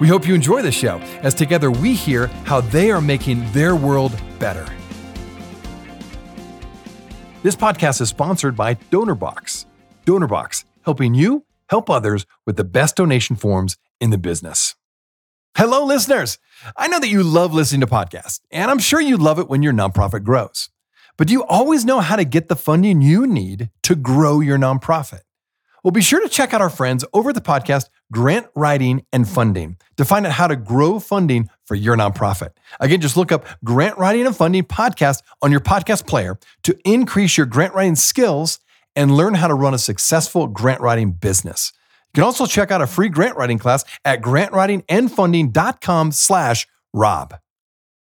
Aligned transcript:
We 0.00 0.08
hope 0.08 0.26
you 0.26 0.34
enjoy 0.34 0.62
the 0.62 0.72
show 0.72 0.98
as 1.22 1.34
together 1.34 1.70
we 1.70 1.94
hear 1.94 2.26
how 2.44 2.60
they 2.60 2.90
are 2.90 3.00
making 3.00 3.50
their 3.52 3.76
world 3.76 4.20
better. 4.40 4.66
This 7.44 7.54
podcast 7.54 8.00
is 8.00 8.08
sponsored 8.08 8.56
by 8.56 8.74
DonorBox. 8.74 9.66
DonorBox, 10.04 10.64
helping 10.84 11.14
you 11.14 11.44
help 11.68 11.88
others 11.88 12.26
with 12.44 12.56
the 12.56 12.64
best 12.64 12.96
donation 12.96 13.36
forms 13.36 13.76
in 14.00 14.10
the 14.10 14.18
business. 14.18 14.74
Hello, 15.56 15.84
listeners. 15.84 16.38
I 16.76 16.88
know 16.88 16.98
that 16.98 17.08
you 17.08 17.22
love 17.22 17.54
listening 17.54 17.82
to 17.82 17.86
podcasts, 17.86 18.40
and 18.50 18.72
I'm 18.72 18.80
sure 18.80 19.00
you 19.00 19.16
love 19.16 19.38
it 19.38 19.48
when 19.48 19.62
your 19.62 19.72
nonprofit 19.72 20.24
grows. 20.24 20.70
But 21.16 21.28
do 21.28 21.32
you 21.32 21.44
always 21.44 21.84
know 21.84 22.00
how 22.00 22.16
to 22.16 22.24
get 22.24 22.48
the 22.48 22.56
funding 22.56 23.00
you 23.00 23.26
need 23.28 23.70
to 23.84 23.94
grow 23.94 24.40
your 24.40 24.58
nonprofit? 24.58 25.20
Well, 25.84 25.92
be 25.92 26.00
sure 26.00 26.20
to 26.20 26.28
check 26.30 26.54
out 26.54 26.62
our 26.62 26.70
friends 26.70 27.04
over 27.12 27.28
at 27.28 27.34
the 27.34 27.42
podcast 27.42 27.90
Grant 28.14 28.46
Writing 28.54 29.04
and 29.12 29.28
Funding 29.28 29.76
to 29.96 30.04
find 30.04 30.24
out 30.24 30.32
how 30.32 30.46
to 30.46 30.54
grow 30.54 31.00
funding 31.00 31.50
for 31.66 31.74
your 31.74 31.96
nonprofit. 31.96 32.50
Again, 32.78 33.00
just 33.00 33.16
look 33.16 33.32
up 33.32 33.44
Grant 33.64 33.98
Writing 33.98 34.24
and 34.24 34.36
Funding 34.36 34.62
podcast 34.62 35.22
on 35.42 35.50
your 35.50 35.58
podcast 35.58 36.06
player 36.06 36.38
to 36.62 36.78
increase 36.84 37.36
your 37.36 37.46
grant 37.46 37.74
writing 37.74 37.96
skills 37.96 38.60
and 38.94 39.16
learn 39.16 39.34
how 39.34 39.48
to 39.48 39.54
run 39.54 39.74
a 39.74 39.78
successful 39.78 40.46
grant 40.46 40.80
writing 40.80 41.10
business. 41.10 41.72
You 42.14 42.20
can 42.20 42.24
also 42.24 42.46
check 42.46 42.70
out 42.70 42.80
a 42.80 42.86
free 42.86 43.08
grant 43.08 43.36
writing 43.36 43.58
class 43.58 43.84
at 44.04 44.22
grantwritingandfunding.com 44.22 46.12
slash 46.12 46.68
Rob. 46.92 47.34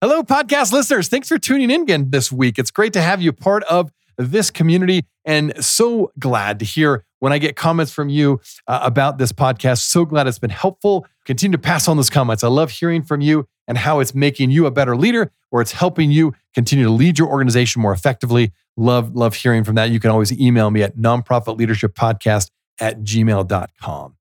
Hello, 0.01 0.25
podcast 0.25 0.73
listeners. 0.73 1.07
Thanks 1.07 1.29
for 1.29 1.39
tuning 1.39 1.71
in 1.71 1.83
again 1.83 2.11
this 2.11 2.33
week. 2.33 2.59
It's 2.59 2.73
great 2.73 2.93
to 2.95 3.01
have 3.01 3.23
you 3.23 3.33
part 3.33 3.63
of 3.65 3.93
this 4.19 4.51
community 4.51 5.05
and 5.25 5.65
so 5.65 6.11
glad 6.19 6.59
to 6.59 6.65
hear 6.65 7.05
when 7.21 7.33
I 7.33 7.39
get 7.39 7.57
comments 7.57 7.93
from 7.93 8.09
you 8.09 8.41
uh, 8.67 8.81
about 8.83 9.19
this 9.19 9.33
podcast. 9.33 9.83
So 9.83 10.05
glad 10.05 10.27
it's 10.27 10.39
been 10.39 10.51
helpful. 10.51 11.07
Continue 11.25 11.57
to 11.57 11.63
pass 11.63 11.89
on 11.89 11.97
those 11.97 12.11
comments. 12.11 12.45
I 12.45 12.49
love 12.49 12.71
hearing 12.71 13.03
from 13.03 13.21
you 13.21 13.47
and 13.69 13.79
how 13.79 14.01
it's 14.01 14.15
making 14.15 14.51
you 14.51 14.67
a 14.67 14.71
better 14.71 14.97
leader 14.97 15.31
or 15.51 15.61
it's 15.61 15.73
helping 15.73 16.11
you 16.11 16.35
continue 16.55 16.85
to 16.85 16.91
lead 16.91 17.19
your 17.19 17.29
organization 17.29 17.81
more 17.81 17.93
effectively. 17.93 18.53
Love, 18.77 19.15
love 19.15 19.35
hearing 19.35 19.65
from 19.65 19.77
that. 19.77 19.91
You 19.91 20.01
can 20.01 20.11
always 20.11 20.33
email 20.39 20.71
me 20.71 20.83
at 20.83 20.97
nonprofitleadershippodcast 20.97 22.51
at 22.81 23.01
gmail.com. 23.01 24.17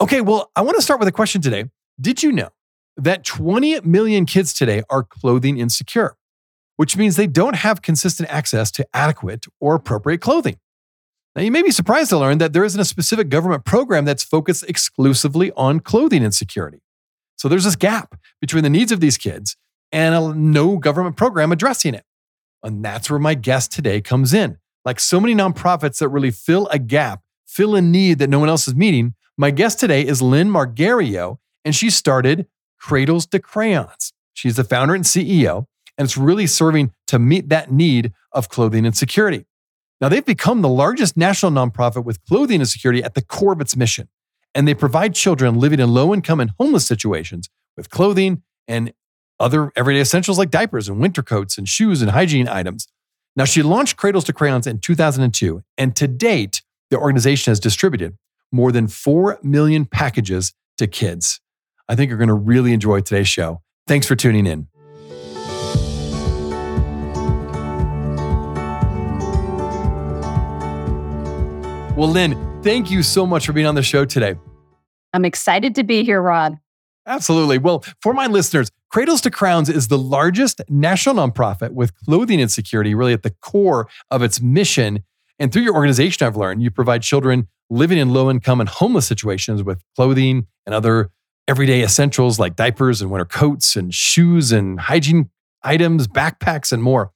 Okay, 0.00 0.20
well, 0.20 0.50
I 0.56 0.62
want 0.62 0.76
to 0.76 0.82
start 0.82 1.00
with 1.00 1.08
a 1.08 1.12
question 1.12 1.40
today. 1.40 1.64
Did 2.00 2.22
you 2.22 2.32
know 2.32 2.50
that 2.96 3.24
20 3.24 3.80
million 3.80 4.26
kids 4.26 4.52
today 4.52 4.82
are 4.90 5.02
clothing 5.02 5.58
insecure? 5.58 6.16
which 6.76 6.96
means 6.96 7.16
they 7.16 7.26
don't 7.26 7.56
have 7.56 7.82
consistent 7.82 8.28
access 8.30 8.70
to 8.70 8.86
adequate 8.94 9.46
or 9.60 9.74
appropriate 9.74 10.20
clothing. 10.20 10.58
Now, 11.36 11.42
you 11.42 11.50
may 11.50 11.60
be 11.60 11.70
surprised 11.70 12.08
to 12.10 12.18
learn 12.18 12.38
that 12.38 12.54
there 12.54 12.64
isn't 12.64 12.80
a 12.80 12.84
specific 12.86 13.28
government 13.28 13.66
program 13.66 14.06
that's 14.06 14.24
focused 14.24 14.64
exclusively 14.70 15.52
on 15.54 15.80
clothing 15.80 16.24
insecurity. 16.24 16.80
So 17.36 17.46
there's 17.46 17.64
this 17.64 17.76
gap 17.76 18.18
between 18.40 18.64
the 18.64 18.70
needs 18.70 18.90
of 18.90 19.00
these 19.00 19.18
kids 19.18 19.54
and 19.92 20.14
a, 20.14 20.34
no 20.34 20.78
government 20.78 21.18
program 21.18 21.52
addressing 21.52 21.92
it. 21.92 22.04
And 22.62 22.82
that's 22.82 23.10
where 23.10 23.18
my 23.18 23.34
guest 23.34 23.70
today 23.70 24.00
comes 24.00 24.32
in. 24.32 24.56
Like 24.86 24.98
so 24.98 25.20
many 25.20 25.34
nonprofits 25.34 25.98
that 25.98 26.08
really 26.08 26.30
fill 26.30 26.68
a 26.68 26.78
gap, 26.78 27.20
fill 27.46 27.76
a 27.76 27.82
need 27.82 28.18
that 28.18 28.30
no 28.30 28.38
one 28.38 28.48
else 28.48 28.66
is 28.66 28.74
meeting, 28.74 29.14
my 29.36 29.50
guest 29.50 29.78
today 29.78 30.06
is 30.06 30.22
Lynn 30.22 30.48
Margherio, 30.48 31.36
and 31.66 31.74
she 31.74 31.90
started 31.90 32.46
Cradles 32.80 33.26
to 33.26 33.40
Crayons. 33.40 34.14
She's 34.32 34.56
the 34.56 34.64
founder 34.64 34.94
and 34.94 35.04
CEO, 35.04 35.66
and 35.98 36.06
it's 36.06 36.16
really 36.16 36.46
serving 36.46 36.92
to 37.08 37.18
meet 37.18 37.50
that 37.50 37.70
need 37.70 38.14
of 38.32 38.48
clothing 38.48 38.86
insecurity. 38.86 39.44
Now, 40.00 40.08
they've 40.08 40.24
become 40.24 40.62
the 40.62 40.68
largest 40.68 41.16
national 41.16 41.52
nonprofit 41.52 42.04
with 42.04 42.24
clothing 42.26 42.60
insecurity 42.60 43.02
at 43.02 43.14
the 43.14 43.22
core 43.22 43.52
of 43.52 43.60
its 43.60 43.76
mission. 43.76 44.08
And 44.54 44.66
they 44.66 44.74
provide 44.74 45.14
children 45.14 45.58
living 45.58 45.80
in 45.80 45.92
low 45.92 46.14
income 46.14 46.40
and 46.40 46.50
homeless 46.58 46.86
situations 46.86 47.48
with 47.76 47.90
clothing 47.90 48.42
and 48.68 48.92
other 49.38 49.70
everyday 49.76 50.00
essentials 50.00 50.38
like 50.38 50.50
diapers 50.50 50.88
and 50.88 50.98
winter 50.98 51.22
coats 51.22 51.58
and 51.58 51.68
shoes 51.68 52.02
and 52.02 52.10
hygiene 52.10 52.48
items. 52.48 52.88
Now, 53.36 53.44
she 53.44 53.62
launched 53.62 53.96
Cradles 53.96 54.24
to 54.24 54.32
Crayons 54.32 54.66
in 54.66 54.78
2002, 54.78 55.62
and 55.76 55.94
to 55.96 56.08
date, 56.08 56.62
the 56.90 56.98
organization 56.98 57.50
has 57.50 57.60
distributed 57.60 58.16
more 58.50 58.72
than 58.72 58.88
4 58.88 59.38
million 59.42 59.84
packages 59.84 60.54
to 60.78 60.86
kids. 60.86 61.40
I 61.88 61.94
think 61.94 62.08
you're 62.08 62.18
going 62.18 62.28
to 62.28 62.34
really 62.34 62.72
enjoy 62.72 63.00
today's 63.00 63.28
show. 63.28 63.60
Thanks 63.86 64.06
for 64.06 64.16
tuning 64.16 64.46
in. 64.46 64.68
Well, 71.96 72.08
Lynn, 72.10 72.60
thank 72.62 72.90
you 72.90 73.02
so 73.02 73.24
much 73.24 73.46
for 73.46 73.54
being 73.54 73.66
on 73.66 73.74
the 73.74 73.82
show 73.82 74.04
today. 74.04 74.34
I'm 75.14 75.24
excited 75.24 75.74
to 75.76 75.82
be 75.82 76.04
here, 76.04 76.20
Rob. 76.20 76.56
Absolutely. 77.06 77.56
Well, 77.56 77.86
for 78.02 78.12
my 78.12 78.26
listeners, 78.26 78.70
Cradles 78.90 79.22
to 79.22 79.30
Crayons 79.30 79.70
is 79.70 79.88
the 79.88 79.96
largest 79.96 80.60
national 80.68 81.14
nonprofit 81.14 81.70
with 81.70 81.94
clothing 82.04 82.38
insecurity 82.38 82.94
really 82.94 83.14
at 83.14 83.22
the 83.22 83.30
core 83.40 83.88
of 84.10 84.22
its 84.22 84.42
mission. 84.42 85.04
And 85.38 85.50
through 85.50 85.62
your 85.62 85.74
organization, 85.74 86.26
I've 86.26 86.36
learned 86.36 86.62
you 86.62 86.70
provide 86.70 87.00
children 87.00 87.48
living 87.70 87.96
in 87.96 88.10
low 88.10 88.30
income 88.30 88.60
and 88.60 88.68
homeless 88.68 89.06
situations 89.06 89.62
with 89.62 89.82
clothing 89.96 90.48
and 90.66 90.74
other 90.74 91.10
everyday 91.48 91.82
essentials 91.82 92.38
like 92.38 92.56
diapers 92.56 93.00
and 93.00 93.10
winter 93.10 93.24
coats 93.24 93.74
and 93.74 93.94
shoes 93.94 94.52
and 94.52 94.80
hygiene 94.80 95.30
items, 95.62 96.08
backpacks, 96.08 96.72
and 96.72 96.82
more. 96.82 97.10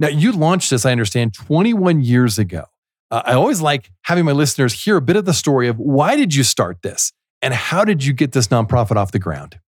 Now, 0.00 0.08
you 0.08 0.32
launched 0.32 0.70
this, 0.70 0.84
I 0.84 0.90
understand, 0.90 1.32
21 1.32 2.00
years 2.00 2.40
ago. 2.40 2.64
Uh, 3.10 3.22
I 3.24 3.34
always 3.34 3.60
like 3.60 3.90
having 4.02 4.24
my 4.24 4.32
listeners 4.32 4.72
hear 4.84 4.96
a 4.96 5.02
bit 5.02 5.16
of 5.16 5.24
the 5.24 5.34
story 5.34 5.68
of 5.68 5.78
why 5.78 6.16
did 6.16 6.34
you 6.34 6.42
start 6.42 6.82
this 6.82 7.12
and 7.40 7.54
how 7.54 7.84
did 7.84 8.04
you 8.04 8.12
get 8.12 8.32
this 8.32 8.48
nonprofit 8.48 8.96
off 8.96 9.12
the 9.12 9.18
ground? 9.18 9.58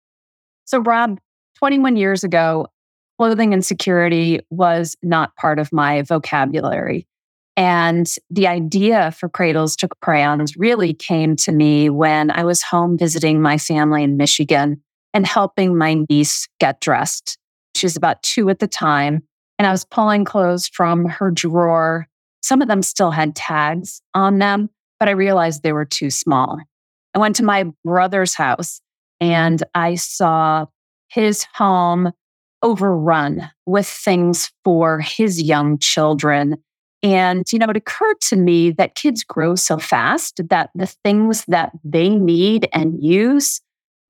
So, 0.65 0.81
Rob, 0.81 1.19
21 1.59 1.97
years 1.97 2.25
ago, 2.25 2.67
clothing 3.19 3.53
insecurity 3.53 4.41
was 4.51 4.97
not 5.03 5.37
part 5.37 5.59
of 5.59 5.73
my 5.73 6.03
vocabulary. 6.03 7.07
And 7.57 8.09
the 8.31 8.47
idea 8.47 9.11
for 9.13 9.29
Cradles 9.29 9.75
to 9.77 9.89
Crayons 10.01 10.57
really 10.57 10.95
came 10.95 11.35
to 11.37 11.53
me 11.53 11.91
when 11.91 12.31
I 12.31 12.45
was 12.45 12.63
home 12.63 12.97
visiting 12.97 13.43
my 13.43 13.59
family 13.59 14.05
in 14.05 14.17
Michigan 14.17 14.81
and 15.13 15.27
helping 15.27 15.77
my 15.77 16.05
niece 16.09 16.49
get 16.61 16.81
dressed. 16.81 17.37
She 17.75 17.87
was 17.87 17.97
about 17.97 18.23
two 18.23 18.49
at 18.51 18.61
the 18.61 18.69
time. 18.69 19.25
And 19.59 19.67
I 19.67 19.73
was 19.73 19.85
pulling 19.85 20.25
clothes 20.25 20.69
from 20.69 21.07
her 21.07 21.33
drawer 21.33 22.07
some 22.43 22.63
of 22.63 22.69
them 22.69 22.83
still 22.83 23.11
had 23.11 23.35
tags 23.35 24.01
on 24.15 24.39
them, 24.39 24.71
but 24.99 25.09
I 25.09 25.13
realized 25.13 25.63
they 25.63 25.73
were 25.73 25.85
too 25.85 26.11
small. 26.11 26.59
I 27.15 27.19
went 27.19 27.37
to 27.37 27.45
my 27.45 27.67
brother's 27.85 28.35
house 28.35 28.81
and 29.21 29.63
I 29.75 29.97
saw 29.97 30.67
his 31.09 31.45
home 31.55 32.13
overrun 32.63 33.51
with 33.67 33.87
things 33.87 34.51
for 34.65 35.01
his 35.01 35.41
young 35.43 35.79
children. 35.79 36.57
And, 37.03 37.45
you 37.53 37.59
know, 37.59 37.67
it 37.69 37.77
occurred 37.77 38.21
to 38.23 38.37
me 38.37 38.73
that 38.73 38.97
kids 38.97 39.23
grow 39.23 39.55
so 39.55 39.79
fast 39.79 40.41
that 40.49 40.71
the 40.75 40.87
things 41.05 41.45
that 41.47 41.71
they 41.85 42.09
need 42.09 42.69
and 42.73 43.03
use 43.03 43.61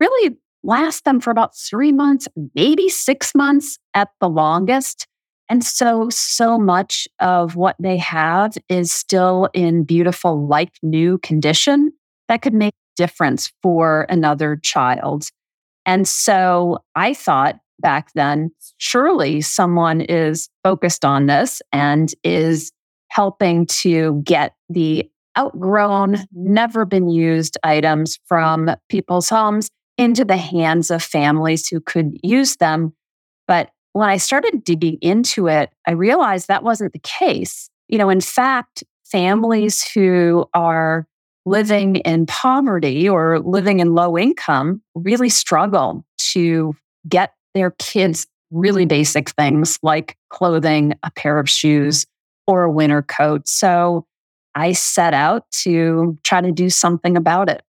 really 0.00 0.36
last 0.62 1.04
them 1.04 1.20
for 1.20 1.30
about 1.30 1.56
three 1.56 1.92
months, 1.92 2.26
maybe 2.54 2.88
six 2.88 3.34
months 3.34 3.78
at 3.94 4.08
the 4.20 4.28
longest. 4.28 5.06
And 5.48 5.64
so, 5.64 6.08
so 6.10 6.58
much 6.58 7.08
of 7.20 7.56
what 7.56 7.76
they 7.78 7.96
have 7.96 8.56
is 8.68 8.92
still 8.92 9.48
in 9.54 9.84
beautiful, 9.84 10.46
like 10.46 10.72
new 10.82 11.18
condition 11.18 11.92
that 12.28 12.42
could 12.42 12.54
make 12.54 12.74
a 12.74 13.02
difference 13.02 13.50
for 13.62 14.06
another 14.10 14.56
child. 14.56 15.28
And 15.86 16.06
so 16.06 16.78
I 16.94 17.14
thought 17.14 17.58
back 17.80 18.10
then, 18.14 18.50
surely 18.76 19.40
someone 19.40 20.02
is 20.02 20.50
focused 20.62 21.04
on 21.04 21.26
this 21.26 21.62
and 21.72 22.12
is 22.22 22.72
helping 23.10 23.66
to 23.66 24.20
get 24.24 24.54
the 24.68 25.08
outgrown, 25.38 26.18
never 26.32 26.84
been 26.84 27.08
used 27.08 27.56
items 27.62 28.18
from 28.26 28.70
people's 28.88 29.28
homes 29.28 29.70
into 29.96 30.24
the 30.24 30.36
hands 30.36 30.90
of 30.90 31.02
families 31.02 31.68
who 31.68 31.80
could 31.80 32.18
use 32.22 32.56
them. 32.56 32.92
But 33.46 33.70
when 33.98 34.08
I 34.08 34.16
started 34.16 34.62
digging 34.62 34.96
into 35.00 35.48
it, 35.48 35.70
I 35.84 35.90
realized 35.90 36.46
that 36.46 36.62
wasn't 36.62 36.92
the 36.92 37.00
case. 37.00 37.68
You 37.88 37.98
know, 37.98 38.10
in 38.10 38.20
fact, 38.20 38.84
families 39.04 39.82
who 39.90 40.46
are 40.54 41.08
living 41.44 41.96
in 41.96 42.26
poverty 42.26 43.08
or 43.08 43.40
living 43.40 43.80
in 43.80 43.94
low 43.94 44.16
income 44.16 44.82
really 44.94 45.28
struggle 45.28 46.04
to 46.32 46.76
get 47.08 47.34
their 47.54 47.72
kids 47.72 48.28
really 48.52 48.86
basic 48.86 49.30
things 49.30 49.80
like 49.82 50.16
clothing, 50.30 50.94
a 51.02 51.10
pair 51.10 51.40
of 51.40 51.50
shoes, 51.50 52.06
or 52.46 52.62
a 52.62 52.70
winter 52.70 53.02
coat. 53.02 53.48
So 53.48 54.06
I 54.54 54.72
set 54.72 55.12
out 55.12 55.50
to 55.62 56.16
try 56.22 56.40
to 56.40 56.52
do 56.52 56.70
something 56.70 57.16
about 57.16 57.48
it. 57.48 57.62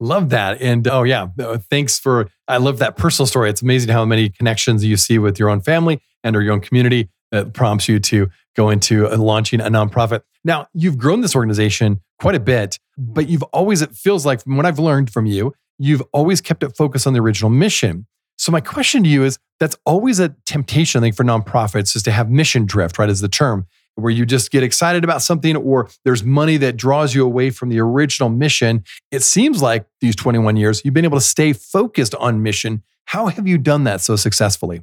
Love 0.00 0.30
that. 0.30 0.60
And 0.60 0.88
oh, 0.88 1.04
yeah, 1.04 1.28
uh, 1.38 1.58
thanks 1.70 1.98
for, 1.98 2.28
I 2.50 2.56
love 2.56 2.78
that 2.78 2.96
personal 2.96 3.26
story. 3.26 3.48
It's 3.48 3.62
amazing 3.62 3.90
how 3.90 4.04
many 4.04 4.28
connections 4.28 4.84
you 4.84 4.96
see 4.96 5.18
with 5.18 5.38
your 5.38 5.48
own 5.48 5.60
family 5.60 6.00
and 6.24 6.34
or 6.34 6.42
your 6.42 6.52
own 6.52 6.60
community 6.60 7.08
that 7.30 7.54
prompts 7.54 7.88
you 7.88 8.00
to 8.00 8.28
go 8.56 8.70
into 8.70 9.06
uh, 9.06 9.16
launching 9.16 9.60
a 9.60 9.70
nonprofit. 9.70 10.22
Now, 10.44 10.66
you've 10.74 10.98
grown 10.98 11.20
this 11.20 11.36
organization 11.36 12.00
quite 12.18 12.34
a 12.34 12.40
bit, 12.40 12.78
but 12.98 13.28
you've 13.28 13.44
always, 13.44 13.82
it 13.82 13.92
feels 13.94 14.26
like 14.26 14.42
from 14.42 14.56
what 14.56 14.66
I've 14.66 14.80
learned 14.80 15.12
from 15.12 15.26
you, 15.26 15.54
you've 15.78 16.02
always 16.12 16.40
kept 16.40 16.64
it 16.64 16.76
focused 16.76 17.06
on 17.06 17.12
the 17.12 17.20
original 17.20 17.50
mission. 17.50 18.06
So 18.36 18.50
my 18.50 18.60
question 18.60 19.04
to 19.04 19.08
you 19.08 19.22
is 19.22 19.38
that's 19.60 19.76
always 19.86 20.18
a 20.18 20.34
temptation, 20.44 20.98
I 20.98 21.02
think, 21.02 21.14
for 21.14 21.24
nonprofits 21.24 21.94
is 21.94 22.02
to 22.04 22.10
have 22.10 22.30
mission 22.30 22.66
drift, 22.66 22.98
right? 22.98 23.08
As 23.08 23.20
the 23.20 23.28
term, 23.28 23.66
where 23.96 24.10
you 24.10 24.24
just 24.24 24.50
get 24.50 24.62
excited 24.62 25.04
about 25.04 25.22
something 25.22 25.56
or 25.56 25.88
there's 26.04 26.24
money 26.24 26.56
that 26.56 26.76
draws 26.76 27.14
you 27.14 27.24
away 27.24 27.50
from 27.50 27.68
the 27.68 27.78
original 27.80 28.28
mission. 28.28 28.84
It 29.10 29.22
seems 29.22 29.60
like 29.62 29.86
these 30.00 30.16
21 30.16 30.56
years, 30.56 30.82
you've 30.84 30.94
been 30.94 31.04
able 31.04 31.18
to 31.18 31.24
stay 31.24 31.52
focused 31.52 32.14
on 32.16 32.42
mission. 32.42 32.82
How 33.06 33.26
have 33.26 33.46
you 33.46 33.58
done 33.58 33.84
that 33.84 34.00
so 34.00 34.16
successfully? 34.16 34.82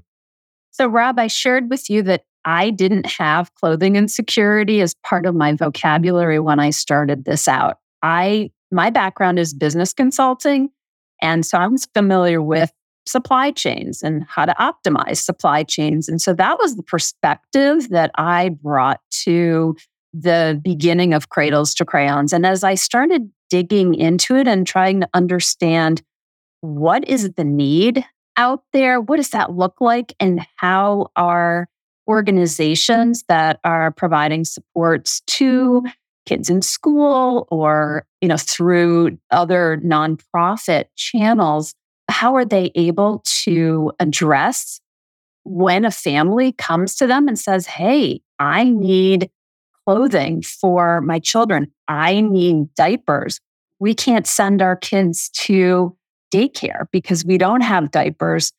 So, 0.71 0.87
Rob, 0.87 1.17
I 1.17 1.27
shared 1.27 1.69
with 1.69 1.89
you 1.89 2.03
that 2.03 2.23
I 2.45 2.69
didn't 2.69 3.07
have 3.07 3.53
clothing 3.55 3.95
insecurity 3.95 4.81
as 4.81 4.93
part 5.03 5.25
of 5.25 5.35
my 5.35 5.53
vocabulary 5.53 6.39
when 6.39 6.59
I 6.59 6.69
started 6.69 7.25
this 7.25 7.47
out. 7.47 7.77
I 8.03 8.51
my 8.71 8.89
background 8.89 9.39
is 9.39 9.53
business 9.53 9.93
consulting, 9.93 10.69
and 11.21 11.45
so 11.45 11.57
I 11.57 11.67
was 11.67 11.87
familiar 11.93 12.41
with 12.41 12.71
supply 13.07 13.51
chains 13.51 14.03
and 14.03 14.25
how 14.27 14.45
to 14.45 14.53
optimize 14.59 15.17
supply 15.17 15.63
chains. 15.63 16.07
And 16.07 16.21
so 16.21 16.33
that 16.33 16.59
was 16.59 16.75
the 16.75 16.83
perspective 16.83 17.89
that 17.89 18.11
I 18.15 18.49
brought 18.49 18.99
to 19.23 19.75
the 20.13 20.59
beginning 20.63 21.13
of 21.13 21.29
Cradles 21.29 21.73
to 21.75 21.85
Crayons. 21.85 22.33
And 22.33 22.45
as 22.45 22.63
I 22.63 22.75
started 22.75 23.31
digging 23.49 23.95
into 23.95 24.35
it 24.35 24.47
and 24.47 24.65
trying 24.65 25.01
to 25.01 25.09
understand 25.13 26.01
what 26.61 27.07
is 27.07 27.31
the 27.33 27.43
need 27.43 28.03
out 28.35 28.63
there, 28.73 28.99
what 28.99 29.17
does 29.17 29.29
that 29.29 29.53
look 29.53 29.79
like, 29.79 30.13
and 30.19 30.45
how 30.57 31.11
are 31.15 31.67
organizations 32.07 33.23
that 33.27 33.59
are 33.63 33.91
providing 33.91 34.45
supports 34.45 35.21
to 35.27 35.83
kids 36.25 36.49
in 36.49 36.61
school 36.61 37.47
or 37.49 38.05
you 38.21 38.27
know 38.27 38.37
through 38.37 39.17
other 39.31 39.79
nonprofit 39.83 40.85
channels 40.95 41.73
how 42.09 42.35
are 42.35 42.45
they 42.45 42.71
able 42.75 43.21
to 43.43 43.91
address 43.99 44.79
when 45.43 45.85
a 45.85 45.91
family 45.91 46.51
comes 46.51 46.95
to 46.95 47.07
them 47.07 47.27
and 47.27 47.39
says, 47.39 47.65
Hey, 47.65 48.21
I 48.39 48.65
need 48.65 49.29
clothing 49.85 50.41
for 50.41 51.01
my 51.01 51.19
children. 51.19 51.71
I 51.87 52.21
need 52.21 52.73
diapers. 52.75 53.39
We 53.79 53.93
can't 53.93 54.27
send 54.27 54.61
our 54.61 54.75
kids 54.75 55.29
to 55.29 55.95
daycare 56.33 56.85
because 56.91 57.23
we 57.23 57.37
don't 57.37 57.61
have 57.61 57.91
diapers. 57.91 58.51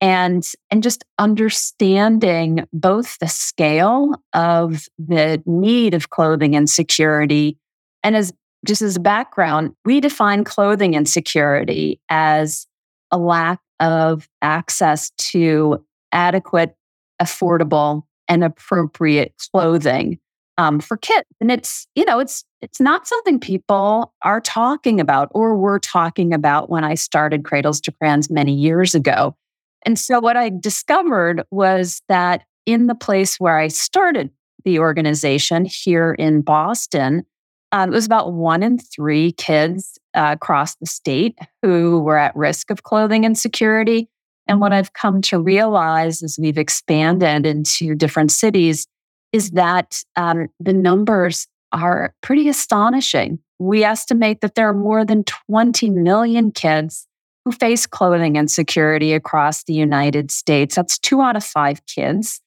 And, 0.00 0.46
and 0.70 0.82
just 0.82 1.04
understanding 1.18 2.66
both 2.70 3.18
the 3.18 3.28
scale 3.28 4.22
of 4.34 4.86
the 4.98 5.42
need 5.46 5.94
of 5.94 6.10
clothing 6.10 6.52
insecurity. 6.52 7.56
And 8.04 8.14
as 8.14 8.32
just 8.66 8.82
as 8.82 8.96
a 8.96 9.00
background, 9.00 9.74
we 9.86 10.00
define 10.00 10.44
clothing 10.44 10.92
insecurity 10.94 11.98
as 12.10 12.66
a 13.10 13.18
lack 13.18 13.60
of 13.80 14.28
access 14.42 15.10
to 15.18 15.84
adequate, 16.12 16.76
affordable, 17.20 18.02
and 18.28 18.42
appropriate 18.42 19.34
clothing 19.52 20.18
um, 20.58 20.80
for 20.80 20.96
kids. 20.96 21.26
And 21.40 21.50
it's, 21.50 21.86
you 21.94 22.04
know, 22.04 22.18
it's 22.18 22.44
it's 22.62 22.80
not 22.80 23.06
something 23.06 23.38
people 23.38 24.12
are 24.22 24.40
talking 24.40 24.98
about 25.00 25.28
or 25.32 25.54
were 25.56 25.78
talking 25.78 26.32
about 26.32 26.70
when 26.70 26.84
I 26.84 26.94
started 26.94 27.44
Cradles 27.44 27.80
to 27.82 27.92
Crayons 27.92 28.30
many 28.30 28.54
years 28.54 28.94
ago. 28.94 29.36
And 29.84 29.98
so 29.98 30.18
what 30.18 30.36
I 30.36 30.50
discovered 30.50 31.44
was 31.50 32.02
that 32.08 32.44
in 32.64 32.86
the 32.86 32.94
place 32.94 33.38
where 33.38 33.58
I 33.58 33.68
started 33.68 34.30
the 34.64 34.80
organization 34.80 35.64
here 35.64 36.14
in 36.14 36.40
Boston, 36.40 37.24
um, 37.72 37.90
it 37.90 37.94
was 37.94 38.06
about 38.06 38.32
one 38.32 38.62
in 38.62 38.78
three 38.78 39.32
kids 39.32 39.98
uh, 40.14 40.30
across 40.32 40.76
the 40.76 40.86
state 40.86 41.38
who 41.62 42.00
were 42.00 42.18
at 42.18 42.36
risk 42.36 42.70
of 42.70 42.82
clothing 42.82 43.24
insecurity. 43.24 44.08
And 44.46 44.60
what 44.60 44.72
I've 44.72 44.92
come 44.92 45.20
to 45.22 45.40
realize 45.40 46.22
as 46.22 46.38
we've 46.40 46.58
expanded 46.58 47.44
into 47.44 47.94
different 47.94 48.30
cities 48.30 48.86
is 49.32 49.50
that 49.52 50.02
um, 50.14 50.48
the 50.60 50.72
numbers 50.72 51.48
are 51.72 52.14
pretty 52.22 52.48
astonishing. 52.48 53.40
We 53.58 53.82
estimate 53.82 54.40
that 54.42 54.54
there 54.54 54.68
are 54.68 54.74
more 54.74 55.04
than 55.04 55.24
20 55.24 55.90
million 55.90 56.52
kids 56.52 57.06
who 57.44 57.52
face 57.52 57.86
clothing 57.86 58.36
insecurity 58.36 59.12
across 59.12 59.64
the 59.64 59.72
United 59.74 60.30
States. 60.30 60.76
That's 60.76 60.98
two 60.98 61.20
out 61.20 61.36
of 61.36 61.44
five 61.44 61.84
kids. 61.86 62.40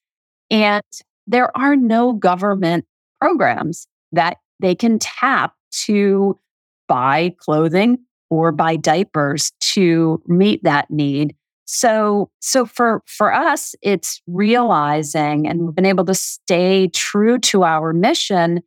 And 0.50 0.82
there 1.26 1.56
are 1.56 1.76
no 1.76 2.12
government 2.12 2.86
programs 3.20 3.86
that 4.12 4.38
they 4.60 4.74
can 4.74 4.98
tap 4.98 5.54
to 5.84 6.38
buy 6.88 7.34
clothing 7.38 7.98
or 8.30 8.52
buy 8.52 8.76
diapers 8.76 9.52
to 9.60 10.22
meet 10.26 10.62
that 10.64 10.90
need. 10.90 11.34
So, 11.66 12.30
so 12.40 12.66
for, 12.66 13.02
for 13.06 13.32
us, 13.32 13.74
it's 13.80 14.20
realizing 14.26 15.46
and 15.46 15.66
we've 15.66 15.74
been 15.74 15.86
able 15.86 16.04
to 16.06 16.14
stay 16.14 16.88
true 16.88 17.38
to 17.38 17.62
our 17.62 17.92
mission 17.92 18.62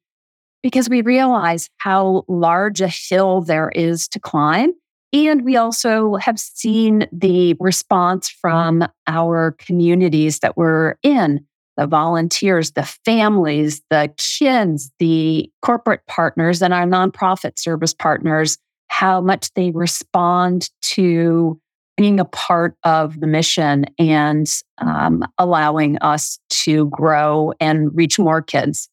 because 0.61 0.89
we 0.89 1.01
realize 1.01 1.69
how 1.77 2.23
large 2.29 2.79
a 2.79 2.87
hill 2.87 3.41
there 3.41 3.69
is 3.75 4.07
to 4.09 4.19
climb. 4.19 4.71
And 5.11 5.43
we 5.43 5.57
also 5.57 6.15
have 6.15 6.39
seen 6.39 7.07
the 7.11 7.55
response 7.59 8.29
from 8.29 8.87
our 9.05 9.55
communities 9.59 10.39
that 10.39 10.55
we're 10.57 10.95
in 11.03 11.45
the 11.77 11.87
volunteers, 11.87 12.71
the 12.71 12.83
families, 12.83 13.81
the 13.89 14.13
kids, 14.17 14.91
the 14.99 15.51
corporate 15.61 16.05
partners, 16.07 16.61
and 16.61 16.73
our 16.73 16.85
nonprofit 16.85 17.57
service 17.57 17.93
partners, 17.93 18.57
how 18.87 19.21
much 19.21 19.53
they 19.55 19.71
respond 19.71 20.69
to 20.81 21.59
being 21.97 22.19
a 22.19 22.25
part 22.25 22.75
of 22.83 23.19
the 23.19 23.27
mission 23.27 23.85
and 23.99 24.47
um, 24.79 25.23
allowing 25.37 25.97
us 25.99 26.39
to 26.49 26.89
grow 26.89 27.53
and 27.59 27.95
reach 27.95 28.17
more 28.17 28.41
kids. 28.41 28.89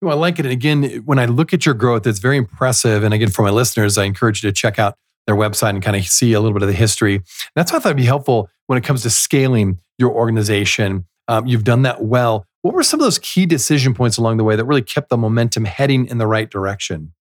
Well, 0.00 0.16
I 0.16 0.20
like 0.20 0.40
it. 0.40 0.46
And 0.46 0.52
again, 0.52 1.02
when 1.04 1.20
I 1.20 1.26
look 1.26 1.54
at 1.54 1.64
your 1.64 1.76
growth, 1.76 2.06
it's 2.06 2.18
very 2.18 2.36
impressive. 2.36 3.04
And 3.04 3.14
again, 3.14 3.30
for 3.30 3.42
my 3.42 3.50
listeners, 3.50 3.96
I 3.96 4.04
encourage 4.04 4.42
you 4.42 4.50
to 4.50 4.52
check 4.52 4.80
out 4.80 4.96
their 5.26 5.36
website 5.36 5.70
and 5.70 5.82
kind 5.82 5.96
of 5.96 6.04
see 6.06 6.32
a 6.32 6.40
little 6.40 6.54
bit 6.54 6.62
of 6.62 6.68
the 6.68 6.74
history. 6.74 7.22
That's 7.54 7.70
why 7.70 7.78
I 7.78 7.80
thought 7.80 7.90
it'd 7.90 7.96
be 7.96 8.04
helpful 8.04 8.50
when 8.66 8.76
it 8.76 8.84
comes 8.84 9.02
to 9.02 9.10
scaling 9.10 9.78
your 9.98 10.10
organization 10.10 11.06
um, 11.32 11.46
you've 11.46 11.64
done 11.64 11.80
that 11.82 12.04
well. 12.04 12.46
What 12.60 12.74
were 12.74 12.82
some 12.82 13.00
of 13.00 13.04
those 13.04 13.18
key 13.18 13.46
decision 13.46 13.94
points 13.94 14.18
along 14.18 14.36
the 14.36 14.44
way 14.44 14.54
that 14.54 14.66
really 14.66 14.82
kept 14.82 15.08
the 15.08 15.16
momentum 15.16 15.64
heading 15.64 16.06
in 16.06 16.18
the 16.18 16.26
right 16.26 16.48
direction? 16.48 17.14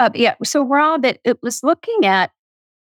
Uh, 0.00 0.10
yeah. 0.14 0.34
So, 0.42 0.64
Rob, 0.64 1.04
it, 1.04 1.20
it 1.24 1.38
was 1.42 1.62
looking 1.62 2.04
at 2.04 2.32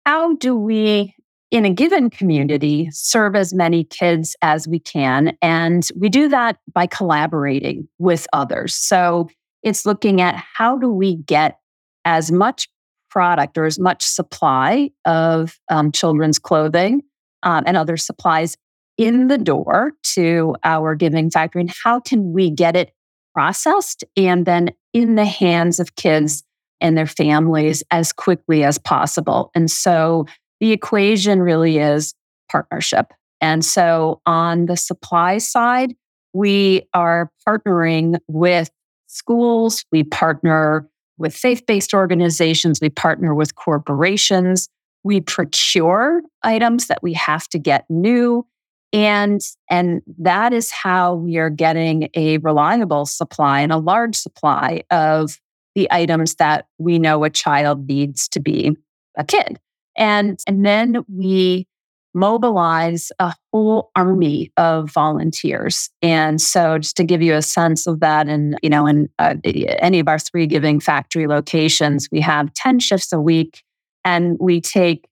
how 0.07 0.35
do 0.37 0.57
we, 0.57 1.15
in 1.51 1.67
a 1.67 1.71
given 1.71 2.09
community, 2.09 2.89
serve 2.91 3.37
as 3.37 3.53
many 3.53 3.85
kids 3.85 4.35
as 4.41 4.67
we 4.67 4.79
can. 4.79 5.37
And 5.43 5.87
we 5.95 6.09
do 6.09 6.29
that 6.31 6.57
by 6.73 6.87
collaborating 6.87 7.87
with 7.99 8.27
others. 8.33 8.75
So, 8.75 9.29
it's 9.63 9.85
looking 9.85 10.23
at 10.23 10.43
how 10.57 10.79
do 10.79 10.89
we 10.89 11.17
get 11.17 11.59
as 12.07 12.33
much 12.33 12.67
product 13.11 13.59
or 13.59 13.67
as 13.67 13.79
much 13.79 14.03
supply 14.03 14.91
of 15.05 15.59
um, 15.69 15.93
children's 15.93 16.39
clothing 16.39 17.03
um, 17.43 17.63
and 17.67 17.77
other 17.77 17.99
supplies 17.99 18.57
in 18.99 19.29
the 19.29 19.39
door 19.39 19.93
to 20.03 20.55
our 20.65 20.95
giving 20.95 21.31
factory 21.31 21.63
and 21.63 21.73
how 21.85 22.01
can 22.01 22.33
we 22.33 22.51
get 22.51 22.77
it 22.77 22.93
processed 23.35 24.05
and 24.17 24.45
then 24.47 24.71
in 24.93 25.15
the 25.15 25.25
hands 25.25 25.81
of 25.81 25.97
kids 25.97 26.43
and 26.81 26.97
their 26.97 27.07
families 27.07 27.83
as 27.91 28.13
quickly 28.13 28.65
as 28.65 28.79
possible. 28.79 29.51
And 29.55 29.71
so 29.71 30.27
the 30.61 30.73
equation 30.73 31.41
really 31.41 31.79
is 31.79 32.15
partnership. 32.51 33.13
And 33.41 33.65
so 33.65 34.21
on 34.27 34.67
the 34.67 34.77
supply 34.77 35.39
side, 35.39 35.95
we 36.33 36.83
are 36.95 37.31
partnering 37.47 38.19
with 38.29 38.71
schools, 39.07 39.85
we 39.93 40.05
partner 40.05 40.89
with 41.19 41.35
faith 41.35 41.65
based 41.67 41.95
organizations, 41.95 42.81
we 42.81 42.89
partner 42.89 43.35
with 43.35 43.55
corporations, 43.55 44.69
we 45.05 45.21
procure 45.21 46.23
items 46.43 46.87
that 46.87 47.03
we 47.03 47.13
have 47.13 47.49
to 47.49 47.59
get 47.59 47.85
new 47.91 48.47
and, 48.93 49.41
and 49.71 50.03
that 50.19 50.53
is 50.53 50.71
how 50.71 51.15
we 51.15 51.39
are 51.39 51.51
getting 51.51 52.09
a 52.15 52.39
reliable 52.39 53.07
supply 53.07 53.61
and 53.61 53.73
a 53.73 53.79
large 53.79 54.17
supply 54.17 54.83
of 54.91 55.39
the 55.75 55.89
items 55.91 56.35
that 56.35 56.67
we 56.79 56.99
know 56.99 57.25
a 57.25 57.31
child 57.31 57.89
needs 57.89 58.29
to 58.29 58.41
be 58.41 58.77
a 59.17 59.25
kid. 59.25 59.59
And, 59.97 60.39
and 60.47 60.65
then 60.65 61.05
we 61.09 61.67
mobilize 62.15 63.11
a 63.19 63.35
whole 63.53 63.91
army 63.97 64.53
of 64.57 64.91
volunteers. 64.91 65.89
And 66.03 66.41
so 66.41 66.79
just 66.79 66.97
to 66.99 67.05
give 67.05 67.23
you 67.23 67.35
a 67.35 67.43
sense 67.43 67.87
of 67.87 68.01
that 68.01 68.29
and 68.29 68.59
you 68.63 68.69
know 68.69 68.87
in 68.87 69.09
uh, 69.19 69.37
any 69.45 69.99
of 69.99 70.09
our 70.09 70.19
three 70.19 70.47
giving 70.47 70.81
factory 70.81 71.27
locations, 71.27 72.09
we 72.13 72.21
have 72.21 72.53
10 72.55 72.81
shifts 72.81 73.13
a 73.13 73.21
week 73.21 73.63
and 74.05 74.37
we 74.41 74.61
take 74.61 75.09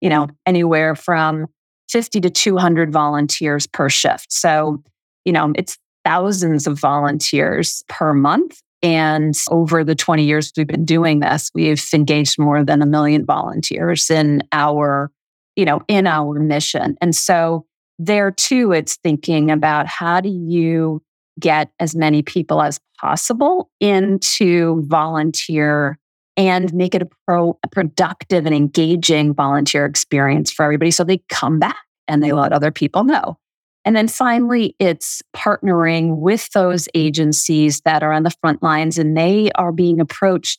you 0.00 0.08
know 0.08 0.28
anywhere 0.46 0.94
from 0.94 1.46
50 1.94 2.20
to 2.22 2.28
200 2.28 2.92
volunteers 2.92 3.68
per 3.68 3.88
shift. 3.88 4.32
So, 4.32 4.82
you 5.24 5.32
know, 5.32 5.52
it's 5.54 5.78
thousands 6.04 6.66
of 6.66 6.76
volunteers 6.76 7.84
per 7.88 8.12
month. 8.12 8.60
And 8.82 9.32
over 9.48 9.84
the 9.84 9.94
20 9.94 10.24
years 10.24 10.52
we've 10.56 10.66
been 10.66 10.84
doing 10.84 11.20
this, 11.20 11.52
we've 11.54 11.82
engaged 11.94 12.36
more 12.36 12.64
than 12.64 12.82
a 12.82 12.86
million 12.86 13.24
volunteers 13.24 14.10
in 14.10 14.42
our 14.50 15.12
you 15.54 15.64
know, 15.64 15.82
in 15.86 16.08
our 16.08 16.40
mission. 16.40 16.96
And 17.00 17.14
so 17.14 17.64
there 18.00 18.32
too, 18.32 18.72
it's 18.72 18.96
thinking 18.96 19.52
about 19.52 19.86
how 19.86 20.20
do 20.20 20.28
you 20.28 21.00
get 21.38 21.70
as 21.78 21.94
many 21.94 22.22
people 22.22 22.60
as 22.60 22.80
possible 23.00 23.70
into 23.78 24.82
volunteer 24.86 25.96
and 26.36 26.72
make 26.74 26.94
it 26.94 27.02
a 27.02 27.08
pro 27.26 27.58
a 27.62 27.68
productive 27.68 28.46
and 28.46 28.54
engaging 28.54 29.34
volunteer 29.34 29.84
experience 29.84 30.50
for 30.50 30.64
everybody 30.64 30.90
so 30.90 31.04
they 31.04 31.18
come 31.28 31.58
back 31.58 31.76
and 32.08 32.22
they 32.22 32.32
let 32.32 32.52
other 32.52 32.70
people 32.70 33.04
know. 33.04 33.38
And 33.84 33.94
then 33.94 34.08
finally, 34.08 34.74
it's 34.78 35.22
partnering 35.36 36.16
with 36.16 36.50
those 36.52 36.88
agencies 36.94 37.82
that 37.84 38.02
are 38.02 38.12
on 38.12 38.22
the 38.22 38.34
front 38.40 38.62
lines 38.62 38.98
and 38.98 39.16
they 39.16 39.50
are 39.56 39.72
being 39.72 40.00
approached 40.00 40.58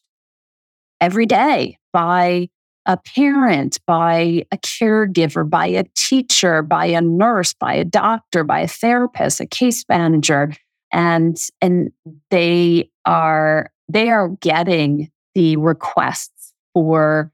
every 1.01 1.25
day 1.25 1.77
by 1.91 2.49
a 2.85 2.97
parent, 2.97 3.79
by 3.87 4.45
a 4.51 4.57
caregiver, 4.57 5.49
by 5.49 5.65
a 5.65 5.85
teacher, 5.95 6.61
by 6.61 6.85
a 6.85 7.01
nurse, 7.01 7.53
by 7.53 7.73
a 7.73 7.83
doctor, 7.83 8.43
by 8.43 8.59
a 8.59 8.67
therapist, 8.67 9.41
a 9.41 9.47
case 9.47 9.83
manager. 9.89 10.53
And, 10.93 11.35
and 11.61 11.91
they 12.29 12.91
are 13.05 13.71
they 13.87 14.09
are 14.09 14.29
getting 14.39 15.11
the 15.35 15.57
requests 15.57 16.53
for 16.73 17.31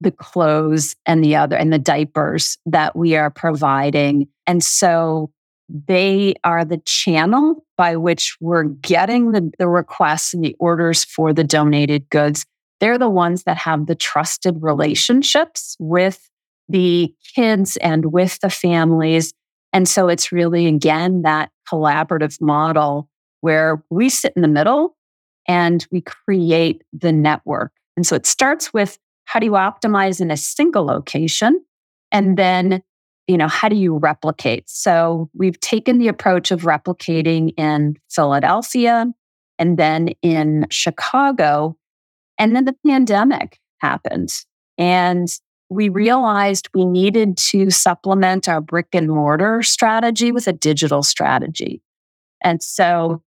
the 0.00 0.12
clothes 0.12 0.94
and 1.06 1.22
the 1.24 1.36
other 1.36 1.56
and 1.56 1.72
the 1.72 1.78
diapers 1.78 2.58
that 2.66 2.94
we 2.96 3.16
are 3.16 3.30
providing. 3.30 4.28
And 4.46 4.62
so 4.62 5.30
they 5.68 6.34
are 6.44 6.64
the 6.64 6.78
channel 6.84 7.64
by 7.76 7.96
which 7.96 8.36
we're 8.40 8.64
getting 8.64 9.32
the, 9.32 9.50
the 9.58 9.68
requests 9.68 10.34
and 10.34 10.44
the 10.44 10.56
orders 10.58 11.04
for 11.04 11.32
the 11.32 11.44
donated 11.44 12.08
goods 12.10 12.44
they're 12.82 12.98
the 12.98 13.08
ones 13.08 13.44
that 13.44 13.58
have 13.58 13.86
the 13.86 13.94
trusted 13.94 14.56
relationships 14.60 15.76
with 15.78 16.28
the 16.68 17.14
kids 17.36 17.76
and 17.76 18.12
with 18.12 18.40
the 18.40 18.50
families. 18.50 19.32
And 19.72 19.88
so 19.88 20.08
it's 20.08 20.32
really, 20.32 20.66
again, 20.66 21.22
that 21.22 21.50
collaborative 21.70 22.40
model 22.40 23.08
where 23.40 23.84
we 23.88 24.08
sit 24.08 24.32
in 24.34 24.42
the 24.42 24.48
middle 24.48 24.96
and 25.46 25.86
we 25.90 26.00
create 26.00 26.82
the 26.92 27.12
network. 27.12 27.72
And 27.96 28.06
so 28.06 28.16
it 28.16 28.26
starts 28.26 28.72
with 28.72 28.98
how 29.24 29.40
do 29.40 29.46
you 29.46 29.52
optimize 29.52 30.20
in 30.20 30.30
a 30.30 30.36
single 30.36 30.84
location? 30.84 31.64
And 32.10 32.36
then, 32.36 32.82
you 33.26 33.36
know, 33.36 33.48
how 33.48 33.68
do 33.68 33.76
you 33.76 33.96
replicate? 33.96 34.68
So 34.68 35.30
we've 35.34 35.58
taken 35.60 35.98
the 35.98 36.08
approach 36.08 36.50
of 36.50 36.62
replicating 36.62 37.52
in 37.58 37.96
Philadelphia 38.10 39.06
and 39.58 39.78
then 39.78 40.08
in 40.22 40.66
Chicago 40.70 41.76
and 42.38 42.56
then 42.56 42.64
the 42.64 42.76
pandemic 42.86 43.60
happened. 43.78 44.32
And 44.78 45.28
we 45.68 45.88
realized 45.88 46.68
we 46.74 46.84
needed 46.84 47.36
to 47.36 47.70
supplement 47.70 48.48
our 48.48 48.60
brick 48.60 48.88
and 48.92 49.08
mortar 49.08 49.62
strategy 49.62 50.32
with 50.32 50.46
a 50.46 50.52
digital 50.52 51.02
strategy. 51.02 51.82
And 52.42 52.62
so 52.62 53.22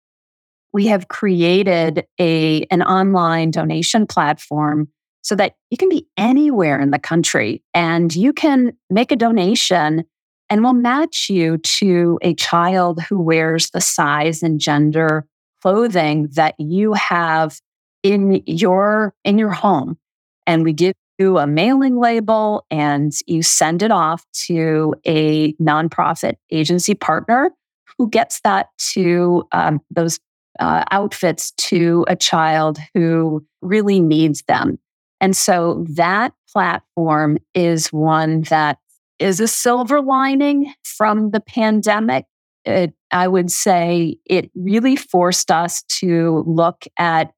we 0.76 0.88
have 0.88 1.08
created 1.08 2.06
a, 2.20 2.64
an 2.64 2.82
online 2.82 3.50
donation 3.50 4.06
platform 4.06 4.90
so 5.22 5.34
that 5.34 5.56
you 5.70 5.78
can 5.78 5.88
be 5.88 6.06
anywhere 6.18 6.82
in 6.82 6.92
the 6.92 7.00
country 7.00 7.64
and 7.74 8.14
you 8.14 8.34
can 8.34 8.74
make 8.90 9.10
a 9.10 9.16
donation 9.16 10.04
and 10.50 10.64
we'll 10.64 10.74
match 10.74 11.30
you 11.30 11.58
to 11.60 12.20
a 12.22 12.36
child 12.36 13.02
who 13.04 13.22
wears 13.22 13.70
the 13.70 13.80
size 13.80 14.44
and 14.44 14.60
gender 14.60 15.26
clothing 15.62 16.28
that 16.34 16.56
you 16.60 16.92
have 16.92 17.58
in 18.04 18.44
your 18.46 19.16
in 19.24 19.40
your 19.40 19.52
home. 19.52 19.98
And 20.46 20.66
we 20.66 20.74
give 20.74 20.94
you 21.18 21.38
a 21.38 21.48
mailing 21.48 21.98
label 21.98 22.66
and 22.70 23.14
you 23.28 23.44
send 23.44 23.82
it 23.82 23.92
off 23.92 24.26
to 24.48 24.94
a 25.08 25.54
nonprofit 25.54 26.34
agency 26.52 26.96
partner 26.96 27.52
who 27.98 28.10
gets 28.10 28.42
that 28.42 28.68
to 28.92 29.48
um, 29.54 29.80
those 29.90 30.20
uh, 30.60 30.84
outfits 30.92 31.52
to 31.52 32.06
a 32.08 32.16
child 32.16 32.78
who 32.94 33.46
really 33.62 34.00
needs 34.00 34.44
them. 34.48 34.80
And 35.22 35.36
so 35.36 35.86
that 35.90 36.34
platform 36.52 37.38
is 37.54 37.92
one 37.92 38.42
that 38.44 38.78
is 39.20 39.40
a 39.40 39.48
silver 39.48 40.02
lining 40.02 40.74
from 40.84 41.32
the 41.32 41.40
pandemic. 41.40 42.26
It, 42.66 42.94
I 43.12 43.28
would 43.28 43.52
say 43.52 44.18
it 44.26 44.52
really 44.56 44.96
forced 44.96 45.52
us 45.52 45.84
to 46.00 46.44
look 46.48 46.86
at 46.98 47.32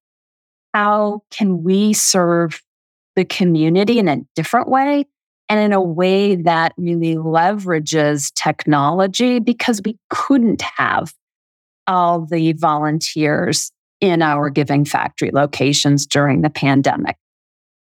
how 0.73 1.23
can 1.31 1.63
we 1.63 1.93
serve 1.93 2.61
the 3.15 3.25
community 3.25 3.99
in 3.99 4.07
a 4.07 4.21
different 4.35 4.69
way 4.69 5.05
and 5.49 5.59
in 5.59 5.73
a 5.73 5.81
way 5.81 6.35
that 6.35 6.73
really 6.77 7.15
leverages 7.15 8.33
technology 8.33 9.39
because 9.39 9.81
we 9.83 9.97
couldn't 10.09 10.61
have 10.61 11.13
all 11.87 12.25
the 12.25 12.53
volunteers 12.53 13.71
in 13.99 14.21
our 14.21 14.49
Giving 14.49 14.85
Factory 14.85 15.31
locations 15.33 16.05
during 16.05 16.41
the 16.41 16.49
pandemic. 16.49 17.17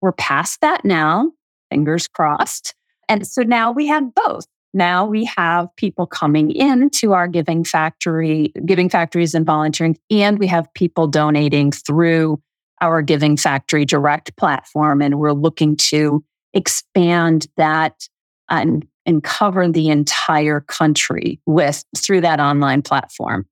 We're 0.01 0.13
past 0.13 0.61
that 0.61 0.85
now, 0.85 1.31
fingers 1.69 2.07
crossed. 2.07 2.75
And 3.09 3.25
so 3.27 3.41
now 3.41 3.71
we 3.71 3.87
have 3.87 4.13
both. 4.13 4.45
Now 4.73 5.05
we 5.05 5.25
have 5.25 5.67
people 5.75 6.05
coming 6.05 6.51
in 6.51 6.89
to 6.91 7.13
our 7.13 7.27
Giving 7.27 7.63
Factory, 7.63 8.53
Giving 8.65 8.89
Factories 8.89 9.33
and 9.33 9.45
volunteering, 9.45 9.97
and 10.11 10.37
we 10.37 10.47
have 10.47 10.71
people 10.73 11.07
donating 11.07 11.71
through 11.71 12.41
our 12.81 13.01
Giving 13.01 13.37
Factory 13.37 13.85
Direct 13.85 14.35
platform, 14.37 15.01
and 15.01 15.19
we're 15.19 15.33
looking 15.33 15.75
to 15.77 16.23
expand 16.53 17.47
that 17.57 18.07
and, 18.49 18.85
and 19.05 19.23
cover 19.23 19.67
the 19.67 19.89
entire 19.89 20.61
country 20.61 21.39
with 21.45 21.83
through 21.97 22.21
that 22.21 22.39
online 22.39 22.81
platform. 22.81 23.45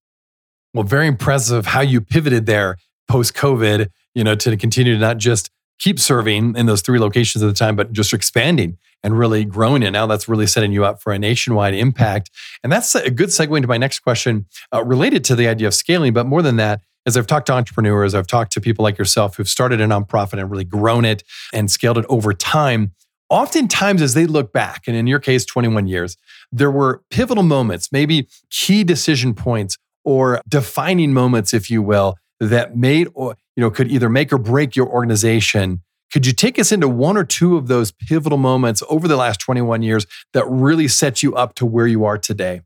Well, 0.75 0.83
very 0.83 1.07
impressive 1.07 1.67
how 1.67 1.79
you 1.79 2.01
pivoted 2.01 2.47
there 2.47 2.75
post 3.07 3.33
COVID, 3.33 3.87
you 4.13 4.25
know, 4.25 4.35
to 4.35 4.57
continue 4.57 4.93
to 4.93 4.99
not 4.99 5.19
just 5.19 5.49
keep 5.79 5.97
serving 6.01 6.57
in 6.57 6.65
those 6.65 6.81
three 6.81 6.99
locations 6.99 7.41
at 7.41 7.47
the 7.47 7.53
time, 7.53 7.77
but 7.77 7.93
just 7.93 8.13
expanding 8.13 8.77
and 9.01 9.17
really 9.17 9.45
growing 9.45 9.83
it. 9.83 9.91
Now 9.91 10.05
that's 10.05 10.27
really 10.27 10.47
setting 10.47 10.73
you 10.73 10.83
up 10.83 11.01
for 11.01 11.13
a 11.13 11.19
nationwide 11.19 11.75
impact. 11.75 12.29
And 12.61 12.73
that's 12.73 12.93
a 12.93 13.09
good 13.09 13.29
segue 13.29 13.55
into 13.55 13.69
my 13.69 13.77
next 13.77 13.99
question 13.99 14.47
uh, 14.73 14.83
related 14.83 15.23
to 15.25 15.35
the 15.35 15.47
idea 15.47 15.67
of 15.67 15.73
scaling. 15.73 16.11
But 16.11 16.25
more 16.25 16.41
than 16.41 16.57
that, 16.57 16.81
as 17.05 17.15
I've 17.15 17.27
talked 17.27 17.45
to 17.47 17.53
entrepreneurs, 17.53 18.13
I've 18.13 18.27
talked 18.27 18.51
to 18.51 18.59
people 18.59 18.83
like 18.83 18.97
yourself 18.97 19.37
who've 19.37 19.47
started 19.47 19.79
a 19.79 19.85
nonprofit 19.85 20.41
and 20.41 20.51
really 20.51 20.65
grown 20.65 21.05
it 21.05 21.23
and 21.53 21.71
scaled 21.71 21.97
it 21.97 22.05
over 22.09 22.33
time. 22.33 22.91
Oftentimes, 23.29 24.01
as 24.01 24.13
they 24.13 24.25
look 24.25 24.51
back, 24.51 24.83
and 24.87 24.97
in 24.97 25.07
your 25.07 25.19
case, 25.19 25.45
21 25.45 25.87
years, 25.87 26.17
there 26.51 26.69
were 26.69 27.01
pivotal 27.09 27.43
moments, 27.43 27.93
maybe 27.93 28.27
key 28.49 28.83
decision 28.83 29.33
points 29.33 29.77
or 30.05 30.39
defining 30.47 31.13
moments, 31.13 31.53
if 31.53 31.69
you 31.69 31.81
will, 31.81 32.15
that 32.39 32.77
made 32.77 33.09
or 33.13 33.35
you 33.55 33.61
know 33.61 33.69
could 33.69 33.91
either 33.91 34.09
make 34.09 34.31
or 34.31 34.37
break 34.37 34.75
your 34.75 34.87
organization. 34.87 35.81
Could 36.13 36.25
you 36.25 36.33
take 36.33 36.57
us 36.59 36.71
into 36.71 36.87
one 36.87 37.17
or 37.17 37.25
two 37.25 37.57
of 37.57 37.67
those 37.67 37.91
pivotal 37.91 38.37
moments 38.37 38.81
over 38.87 39.07
the 39.07 39.17
last 39.17 39.39
21 39.41 39.81
years 39.81 40.05
that 40.33 40.45
really 40.47 40.87
set 40.87 41.23
you 41.23 41.35
up 41.35 41.55
to 41.55 41.65
where 41.65 41.87
you 41.87 42.05
are 42.05 42.17
today? 42.17 42.61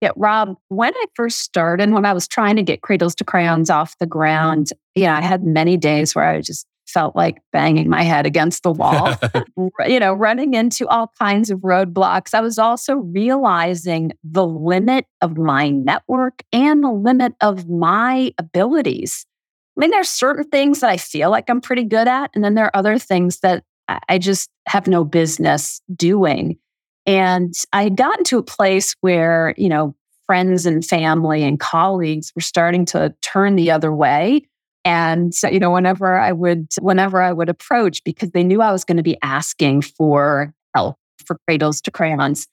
Yeah, 0.00 0.10
Rob, 0.16 0.56
when 0.68 0.92
I 0.96 1.04
first 1.14 1.40
started, 1.40 1.92
when 1.92 2.04
I 2.04 2.12
was 2.12 2.26
trying 2.26 2.56
to 2.56 2.62
get 2.62 2.82
Cradles 2.82 3.14
to 3.16 3.24
Crayons 3.24 3.70
off 3.70 3.96
the 3.98 4.06
ground, 4.06 4.70
you 4.96 5.04
know, 5.04 5.12
I 5.12 5.20
had 5.20 5.44
many 5.44 5.76
days 5.76 6.14
where 6.14 6.24
I 6.24 6.40
just 6.40 6.66
felt 6.92 7.16
like 7.16 7.38
banging 7.52 7.88
my 7.88 8.02
head 8.02 8.26
against 8.26 8.62
the 8.62 8.72
wall, 8.72 9.14
you 9.86 9.98
know, 9.98 10.12
running 10.12 10.54
into 10.54 10.86
all 10.88 11.12
kinds 11.18 11.50
of 11.50 11.60
roadblocks. 11.60 12.34
I 12.34 12.40
was 12.40 12.58
also 12.58 12.96
realizing 12.96 14.12
the 14.22 14.46
limit 14.46 15.06
of 15.20 15.36
my 15.36 15.70
network 15.70 16.42
and 16.52 16.84
the 16.84 16.92
limit 16.92 17.34
of 17.40 17.68
my 17.68 18.32
abilities. 18.38 19.26
I 19.76 19.80
mean, 19.80 19.90
there's 19.90 20.10
certain 20.10 20.44
things 20.44 20.80
that 20.80 20.90
I 20.90 20.98
feel 20.98 21.30
like 21.30 21.48
I'm 21.48 21.60
pretty 21.60 21.84
good 21.84 22.08
at, 22.08 22.30
and 22.34 22.44
then 22.44 22.54
there 22.54 22.66
are 22.66 22.76
other 22.76 22.98
things 22.98 23.40
that 23.40 23.64
I 24.08 24.18
just 24.18 24.50
have 24.68 24.86
no 24.86 25.04
business 25.04 25.80
doing. 25.94 26.58
And 27.06 27.52
I 27.72 27.84
had 27.84 27.96
gotten 27.96 28.24
to 28.24 28.38
a 28.38 28.42
place 28.42 28.94
where, 29.00 29.54
you 29.56 29.68
know, 29.68 29.94
friends 30.26 30.66
and 30.66 30.84
family 30.84 31.42
and 31.42 31.58
colleagues 31.58 32.32
were 32.34 32.42
starting 32.42 32.84
to 32.86 33.14
turn 33.22 33.56
the 33.56 33.70
other 33.70 33.92
way. 33.92 34.42
And 34.84 35.32
you 35.50 35.58
know, 35.58 35.70
whenever 35.70 36.18
I 36.18 36.32
would, 36.32 36.68
whenever 36.80 37.22
I 37.22 37.32
would 37.32 37.48
approach, 37.48 38.02
because 38.04 38.30
they 38.32 38.42
knew 38.42 38.60
I 38.60 38.72
was 38.72 38.84
going 38.84 38.96
to 38.96 39.02
be 39.02 39.16
asking 39.22 39.82
for 39.82 40.52
help 40.74 40.96
for 41.24 41.38
Cradles 41.46 41.80
to 41.82 41.90
Crayons. 41.90 42.46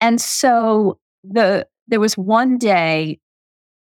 And 0.00 0.20
so 0.20 0.98
the 1.22 1.66
there 1.88 2.00
was 2.00 2.16
one 2.16 2.58
day 2.58 3.18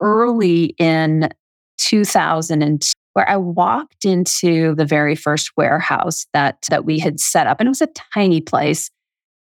early 0.02 0.76
in 0.78 1.30
2002 1.78 2.92
where 3.14 3.30
I 3.30 3.38
walked 3.38 4.06
into 4.06 4.74
the 4.76 4.86
very 4.86 5.16
first 5.16 5.52
warehouse 5.56 6.26
that 6.34 6.66
that 6.70 6.86
we 6.86 7.00
had 7.00 7.20
set 7.20 7.48
up 7.48 7.60
and 7.60 7.68
it 7.68 7.70
was 7.72 7.82
a 7.82 7.88
tiny 8.14 8.42
place 8.42 8.90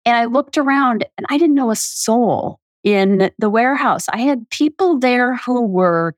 and 0.04 0.16
I 0.16 0.24
looked 0.24 0.56
around 0.56 1.04
and 1.16 1.26
I 1.28 1.38
didn't 1.38 1.54
know 1.54 1.70
a 1.70 1.76
soul 1.76 2.60
in 2.82 3.30
the 3.38 3.50
warehouse. 3.50 4.06
I 4.08 4.18
had 4.18 4.48
people 4.50 4.98
there 4.98 5.36
who 5.36 5.60
were 5.60 6.14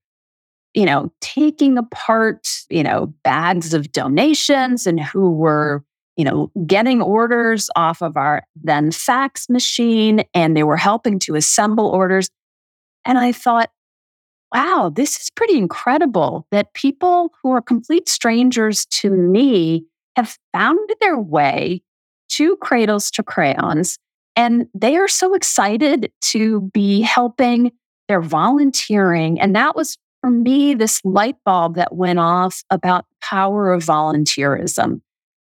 you 0.74 0.84
know 0.84 1.12
taking 1.20 1.78
apart 1.78 2.48
you 2.68 2.82
know 2.82 3.06
bags 3.22 3.74
of 3.74 3.92
donations 3.92 4.86
and 4.86 5.00
who 5.00 5.30
mm. 5.30 5.36
were 5.36 5.84
you 6.16 6.24
know 6.24 6.50
getting 6.66 7.02
orders 7.02 7.70
off 7.76 8.02
of 8.02 8.16
our 8.16 8.42
then 8.56 8.90
fax 8.90 9.48
machine 9.48 10.22
and 10.34 10.56
they 10.56 10.62
were 10.62 10.76
helping 10.76 11.18
to 11.18 11.34
assemble 11.34 11.86
orders 11.86 12.28
and 13.04 13.18
I 13.18 13.32
thought 13.32 13.70
wow, 14.52 14.90
this 14.94 15.16
is 15.20 15.30
pretty 15.30 15.56
incredible 15.56 16.46
that 16.50 16.74
people 16.74 17.32
who 17.42 17.50
are 17.52 17.62
complete 17.62 18.08
strangers 18.08 18.84
to 18.86 19.10
me 19.10 19.84
have 20.16 20.36
found 20.52 20.78
their 21.00 21.18
way 21.18 21.82
to 22.30 22.56
Cradles 22.56 23.10
to 23.12 23.22
Crayons. 23.22 23.96
And 24.36 24.66
they 24.74 24.96
are 24.96 25.08
so 25.08 25.34
excited 25.34 26.10
to 26.32 26.62
be 26.72 27.00
helping. 27.00 27.72
They're 28.08 28.20
volunteering. 28.20 29.40
And 29.40 29.54
that 29.54 29.76
was 29.76 29.96
for 30.20 30.30
me 30.30 30.74
this 30.74 31.00
light 31.04 31.36
bulb 31.44 31.76
that 31.76 31.94
went 31.94 32.18
off 32.18 32.62
about 32.70 33.06
power 33.20 33.72
of 33.72 33.84
volunteerism. 33.84 35.00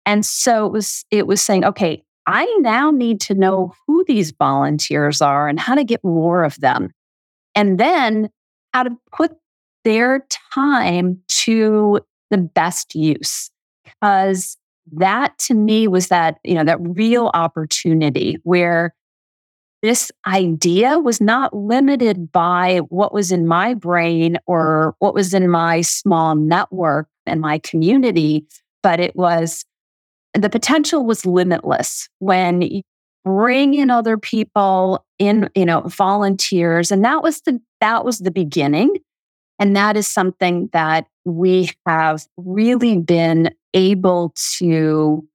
And 0.07 0.25
so 0.25 0.67
it 0.67 0.73
was 0.73 1.05
it 1.11 1.27
was 1.27 1.43
saying, 1.43 1.65
okay, 1.65 2.03
I 2.27 2.45
now 2.61 2.91
need 2.91 3.21
to 3.23 3.35
know 3.35 3.75
who 3.87 4.05
these 4.07 4.31
volunteers 4.31 5.21
are 5.21 5.49
and 5.49 5.59
how 5.59 5.75
to 5.75 5.85
get 5.85 6.03
more 6.05 6.45
of 6.45 6.61
them. 6.61 6.91
And 7.55 7.79
then 7.79 8.31
how 8.73 8.85
to 8.85 8.97
put 9.13 9.33
their 9.85 10.27
time 10.55 11.21
to 11.29 12.01
the 12.31 12.39
best 12.39 12.95
use. 12.95 13.51
Because 13.85 14.57
that 14.93 15.39
to 15.39 15.55
me 15.55 15.89
was 15.89 16.09
that, 16.09 16.39
you 16.45 16.55
know, 16.55 16.65
that 16.65 16.79
real 16.81 17.31
opportunity 17.35 18.37
where 18.45 18.95
this 19.83 20.11
idea 20.27 20.99
was 20.99 21.21
not 21.21 21.55
limited 21.55 22.31
by 22.33 22.79
what 22.89 23.13
was 23.15 23.33
in 23.33 23.47
my 23.47 23.75
brain 23.75 24.39
or 24.47 24.89
mm-hmm. 24.89 25.05
what 25.05 25.15
was 25.15 25.33
in 25.35 25.49
my 25.49 25.81
small 25.81 26.35
network 26.35 27.09
and 27.27 27.41
my 27.41 27.59
community, 27.59 28.47
but 28.83 29.01
it 29.01 29.17
was 29.17 29.65
the 30.35 30.51
potential 30.51 31.05
was 31.05 31.27
limitless 31.27 32.09
when 32.19 32.63
you 32.63 32.83
bring 33.25 33.75
in 33.75 33.91
other 33.91 34.17
people 34.17 35.05
in, 35.19 35.49
you 35.55 35.65
know, 35.65 35.83
volunteers. 35.83 36.91
And 36.91 37.05
that 37.05 37.23
was 37.23 37.41
the 37.43 37.61
that 37.81 38.05
was 38.05 38.19
the 38.19 38.31
beginning. 38.31 38.97
And 39.59 39.77
that 39.77 39.97
is 39.97 40.07
something 40.07 40.71
that 40.73 41.07
we 41.27 41.71
have 41.87 42.27
really 42.39 42.97
been 42.97 43.55
able 43.75 44.33
to, 44.59 45.27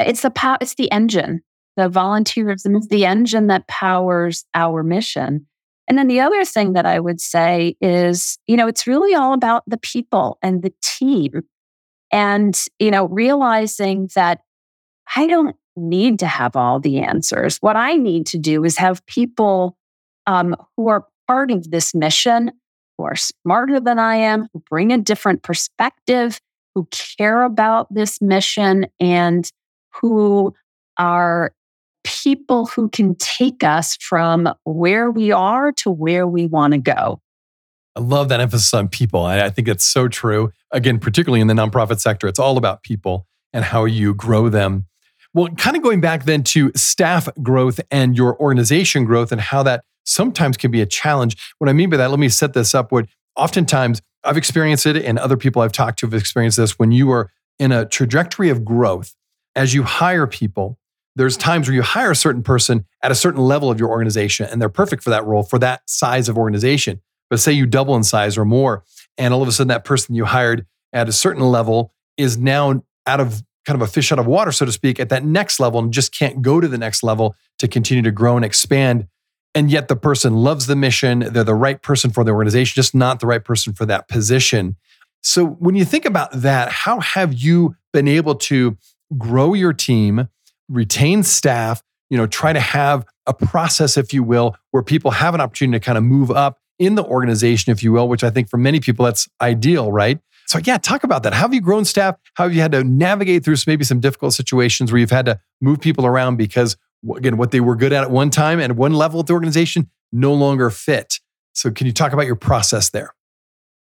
it's 0.00 0.22
the 0.22 0.30
power, 0.30 0.56
it's 0.62 0.76
the 0.76 0.90
engine. 0.90 1.42
The 1.76 1.88
volunteerism 1.88 2.78
is 2.78 2.88
the 2.88 3.04
engine 3.04 3.48
that 3.48 3.68
powers 3.68 4.44
our 4.54 4.82
mission. 4.82 5.46
And 5.88 5.96
then 5.96 6.08
the 6.08 6.20
other 6.20 6.44
thing 6.44 6.72
that 6.72 6.86
I 6.86 6.98
would 6.98 7.20
say 7.20 7.76
is, 7.80 8.38
you 8.46 8.56
know, 8.56 8.66
it's 8.66 8.86
really 8.86 9.14
all 9.14 9.32
about 9.32 9.62
the 9.66 9.78
people 9.78 10.38
and 10.42 10.62
the 10.62 10.72
team. 10.82 11.42
And, 12.10 12.58
you 12.78 12.90
know, 12.90 13.06
realizing 13.08 14.08
that 14.14 14.40
I 15.14 15.26
don't 15.26 15.54
need 15.76 16.18
to 16.20 16.26
have 16.26 16.56
all 16.56 16.80
the 16.80 16.98
answers. 16.98 17.58
What 17.58 17.76
I 17.76 17.94
need 17.94 18.26
to 18.28 18.38
do 18.38 18.64
is 18.64 18.78
have 18.78 19.04
people 19.06 19.76
um, 20.26 20.56
who 20.76 20.88
are 20.88 21.06
part 21.28 21.50
of 21.50 21.70
this 21.70 21.94
mission 21.94 22.50
who 22.96 23.04
are 23.04 23.16
smarter 23.16 23.80
than 23.80 23.98
I 23.98 24.16
am, 24.16 24.48
who 24.52 24.62
bring 24.70 24.92
a 24.92 24.98
different 24.98 25.42
perspective, 25.42 26.40
who 26.74 26.88
care 26.90 27.42
about 27.42 27.92
this 27.92 28.20
mission, 28.20 28.86
and 29.00 29.50
who 30.00 30.54
are 30.98 31.52
people 32.06 32.66
who 32.66 32.88
can 32.88 33.16
take 33.16 33.64
us 33.64 33.96
from 33.96 34.48
where 34.64 35.10
we 35.10 35.32
are 35.32 35.72
to 35.72 35.90
where 35.90 36.26
we 36.26 36.46
want 36.46 36.72
to 36.72 36.78
go. 36.78 37.20
I 37.96 38.00
love 38.00 38.28
that 38.28 38.40
emphasis 38.40 38.72
on 38.72 38.88
people. 38.88 39.24
I, 39.24 39.50
think 39.50 39.68
it's 39.68 39.84
so 39.84 40.06
true. 40.06 40.52
Again, 40.70 40.98
particularly 40.98 41.40
in 41.40 41.46
the 41.46 41.54
nonprofit 41.54 41.98
sector, 41.98 42.28
it's 42.28 42.38
all 42.38 42.58
about 42.58 42.82
people 42.82 43.26
and 43.52 43.64
how 43.64 43.86
you 43.86 44.14
grow 44.14 44.48
them. 44.48 44.86
Well, 45.34 45.48
kind 45.48 45.76
of 45.76 45.82
going 45.82 46.00
back 46.00 46.24
then 46.24 46.42
to 46.44 46.70
staff 46.76 47.28
growth 47.42 47.80
and 47.90 48.16
your 48.16 48.38
organization 48.38 49.04
growth 49.04 49.32
and 49.32 49.40
how 49.40 49.62
that 49.64 49.84
sometimes 50.04 50.56
can 50.56 50.70
be 50.70 50.80
a 50.80 50.86
challenge. 50.86 51.36
What 51.58 51.68
I 51.68 51.72
mean 51.72 51.90
by 51.90 51.96
that, 51.96 52.10
let 52.10 52.18
me 52.18 52.28
set 52.28 52.52
this 52.52 52.74
up. 52.74 52.92
What 52.92 53.06
oftentimes 53.34 54.00
I've 54.24 54.36
experienced 54.36 54.86
it, 54.86 54.96
and 55.04 55.18
other 55.18 55.36
people 55.36 55.62
I've 55.62 55.72
talked 55.72 55.98
to 56.00 56.06
have 56.06 56.14
experienced 56.14 56.56
this 56.58 56.78
when 56.78 56.92
you 56.92 57.10
are 57.10 57.30
in 57.58 57.72
a 57.72 57.86
trajectory 57.86 58.50
of 58.50 58.64
growth, 58.64 59.14
as 59.54 59.72
you 59.72 59.84
hire 59.84 60.26
people, 60.26 60.78
there's 61.16 61.36
times 61.36 61.66
where 61.66 61.74
you 61.74 61.82
hire 61.82 62.12
a 62.12 62.16
certain 62.16 62.42
person 62.42 62.86
at 63.02 63.10
a 63.10 63.14
certain 63.14 63.40
level 63.40 63.70
of 63.70 63.80
your 63.80 63.88
organization 63.88 64.46
and 64.46 64.60
they're 64.60 64.68
perfect 64.68 65.02
for 65.02 65.10
that 65.10 65.24
role 65.24 65.42
for 65.42 65.58
that 65.58 65.82
size 65.88 66.28
of 66.28 66.38
organization. 66.38 67.00
But 67.28 67.40
say 67.40 67.52
you 67.52 67.66
double 67.66 67.96
in 67.96 68.04
size 68.04 68.38
or 68.38 68.44
more, 68.44 68.84
and 69.18 69.34
all 69.34 69.42
of 69.42 69.48
a 69.48 69.52
sudden 69.52 69.68
that 69.68 69.84
person 69.84 70.14
you 70.14 70.26
hired 70.26 70.66
at 70.92 71.08
a 71.08 71.12
certain 71.12 71.42
level 71.42 71.92
is 72.16 72.38
now 72.38 72.82
out 73.06 73.20
of 73.20 73.42
kind 73.64 73.80
of 73.80 73.88
a 73.88 73.90
fish 73.90 74.12
out 74.12 74.20
of 74.20 74.26
water, 74.26 74.52
so 74.52 74.64
to 74.64 74.70
speak, 74.70 75.00
at 75.00 75.08
that 75.08 75.24
next 75.24 75.58
level 75.58 75.80
and 75.80 75.92
just 75.92 76.16
can't 76.16 76.40
go 76.40 76.60
to 76.60 76.68
the 76.68 76.78
next 76.78 77.02
level 77.02 77.34
to 77.58 77.66
continue 77.66 78.02
to 78.02 78.12
grow 78.12 78.36
and 78.36 78.44
expand 78.44 79.08
and 79.56 79.70
yet 79.70 79.88
the 79.88 79.96
person 79.96 80.34
loves 80.34 80.66
the 80.66 80.76
mission. 80.76 81.20
They're 81.20 81.42
the 81.42 81.54
right 81.54 81.80
person 81.80 82.10
for 82.10 82.22
the 82.22 82.32
organization, 82.32 82.74
just 82.74 82.94
not 82.94 83.20
the 83.20 83.26
right 83.26 83.42
person 83.42 83.72
for 83.72 83.86
that 83.86 84.06
position. 84.06 84.76
So 85.22 85.46
when 85.46 85.74
you 85.74 85.86
think 85.86 86.04
about 86.04 86.30
that, 86.32 86.70
how 86.70 87.00
have 87.00 87.32
you 87.32 87.74
been 87.90 88.06
able 88.06 88.34
to 88.34 88.76
grow 89.16 89.54
your 89.54 89.72
team, 89.72 90.28
retain 90.68 91.22
staff, 91.22 91.82
you 92.10 92.16
know, 92.16 92.26
try 92.26 92.52
to 92.52 92.60
have 92.60 93.04
a 93.26 93.34
process, 93.34 93.96
if 93.96 94.12
you 94.12 94.22
will, 94.22 94.56
where 94.70 94.82
people 94.82 95.10
have 95.10 95.34
an 95.34 95.40
opportunity 95.40 95.78
to 95.78 95.84
kind 95.84 95.98
of 95.98 96.04
move 96.04 96.30
up 96.30 96.58
in 96.78 96.94
the 96.94 97.04
organization, 97.04 97.72
if 97.72 97.82
you 97.82 97.92
will, 97.92 98.08
which 98.08 98.22
I 98.22 98.30
think 98.30 98.48
for 98.48 98.58
many 98.58 98.80
people 98.80 99.04
that's 99.04 99.28
ideal, 99.40 99.90
right? 99.90 100.18
So 100.46 100.60
yeah, 100.64 100.78
talk 100.78 101.02
about 101.02 101.22
that. 101.24 101.34
How 101.34 101.42
have 101.42 101.54
you 101.54 101.60
grown 101.60 101.84
staff? 101.84 102.16
How 102.34 102.44
have 102.44 102.54
you 102.54 102.60
had 102.60 102.72
to 102.72 102.84
navigate 102.84 103.44
through 103.44 103.56
maybe 103.66 103.84
some 103.84 103.98
difficult 103.98 104.34
situations 104.34 104.92
where 104.92 105.00
you've 105.00 105.10
had 105.10 105.26
to 105.26 105.40
move 105.60 105.80
people 105.80 106.06
around 106.06 106.36
because 106.36 106.76
again, 107.16 107.36
what 107.36 107.50
they 107.50 107.60
were 107.60 107.76
good 107.76 107.92
at 107.92 108.04
at 108.04 108.10
one 108.10 108.30
time 108.30 108.60
and 108.60 108.76
one 108.76 108.92
level 108.92 109.20
of 109.20 109.26
the 109.26 109.32
organization 109.32 109.90
no 110.12 110.32
longer 110.32 110.70
fit. 110.70 111.18
So, 111.52 111.70
can 111.70 111.86
you 111.86 111.92
talk 111.92 112.12
about 112.12 112.26
your 112.26 112.36
process 112.36 112.90
there? 112.90 113.15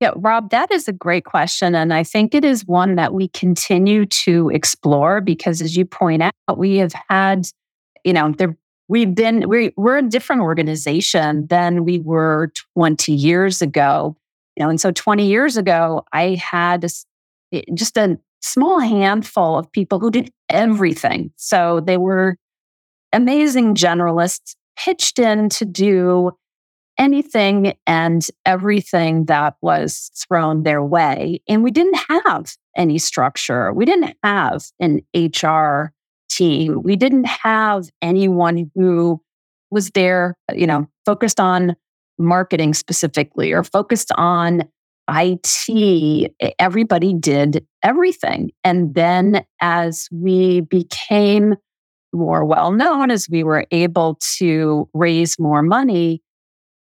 Yeah, 0.00 0.10
Rob, 0.16 0.50
that 0.50 0.70
is 0.70 0.88
a 0.88 0.92
great 0.92 1.24
question. 1.24 1.74
And 1.74 1.92
I 1.94 2.02
think 2.02 2.34
it 2.34 2.44
is 2.44 2.66
one 2.66 2.96
that 2.96 3.14
we 3.14 3.28
continue 3.28 4.04
to 4.06 4.50
explore 4.50 5.22
because, 5.22 5.62
as 5.62 5.76
you 5.76 5.86
point 5.86 6.22
out, 6.22 6.58
we 6.58 6.76
have 6.76 6.92
had, 7.08 7.46
you 8.04 8.12
know, 8.12 8.32
there, 8.36 8.56
we've 8.88 9.14
been, 9.14 9.48
we, 9.48 9.72
we're 9.76 9.98
a 9.98 10.02
different 10.02 10.42
organization 10.42 11.46
than 11.46 11.84
we 11.84 11.98
were 11.98 12.52
20 12.76 13.12
years 13.12 13.62
ago. 13.62 14.16
You 14.56 14.64
know, 14.64 14.70
and 14.70 14.80
so 14.80 14.90
20 14.90 15.26
years 15.26 15.56
ago, 15.56 16.04
I 16.12 16.34
had 16.34 16.84
eh, 17.52 17.62
just 17.72 17.96
a 17.96 18.18
small 18.42 18.80
handful 18.80 19.58
of 19.58 19.70
people 19.72 19.98
who 19.98 20.10
did 20.10 20.30
everything. 20.50 21.32
So 21.36 21.80
they 21.80 21.96
were 21.96 22.36
amazing 23.14 23.74
generalists 23.74 24.56
pitched 24.78 25.18
in 25.18 25.48
to 25.48 25.64
do 25.64 26.32
anything 26.98 27.74
and 27.86 28.26
everything 28.44 29.26
that 29.26 29.56
was 29.60 30.10
thrown 30.14 30.62
their 30.62 30.82
way. 30.82 31.40
And 31.48 31.62
we 31.62 31.70
didn't 31.70 31.98
have 32.08 32.56
any 32.76 32.98
structure. 32.98 33.72
We 33.72 33.84
didn't 33.84 34.14
have 34.22 34.64
an 34.80 35.00
HR 35.14 35.92
team. 36.28 36.82
We 36.82 36.96
didn't 36.96 37.26
have 37.26 37.88
anyone 38.02 38.70
who 38.74 39.20
was 39.70 39.90
there, 39.90 40.36
you 40.54 40.66
know, 40.66 40.86
focused 41.04 41.40
on 41.40 41.76
marketing 42.18 42.74
specifically 42.74 43.52
or 43.52 43.62
focused 43.62 44.10
on 44.16 44.62
IT. 45.08 46.32
Everybody 46.58 47.14
did 47.14 47.64
everything. 47.82 48.50
And 48.64 48.94
then 48.94 49.44
as 49.60 50.08
we 50.10 50.62
became 50.62 51.56
more 52.12 52.44
well 52.44 52.72
known, 52.72 53.10
as 53.10 53.28
we 53.28 53.44
were 53.44 53.66
able 53.70 54.18
to 54.38 54.88
raise 54.94 55.38
more 55.38 55.62
money, 55.62 56.22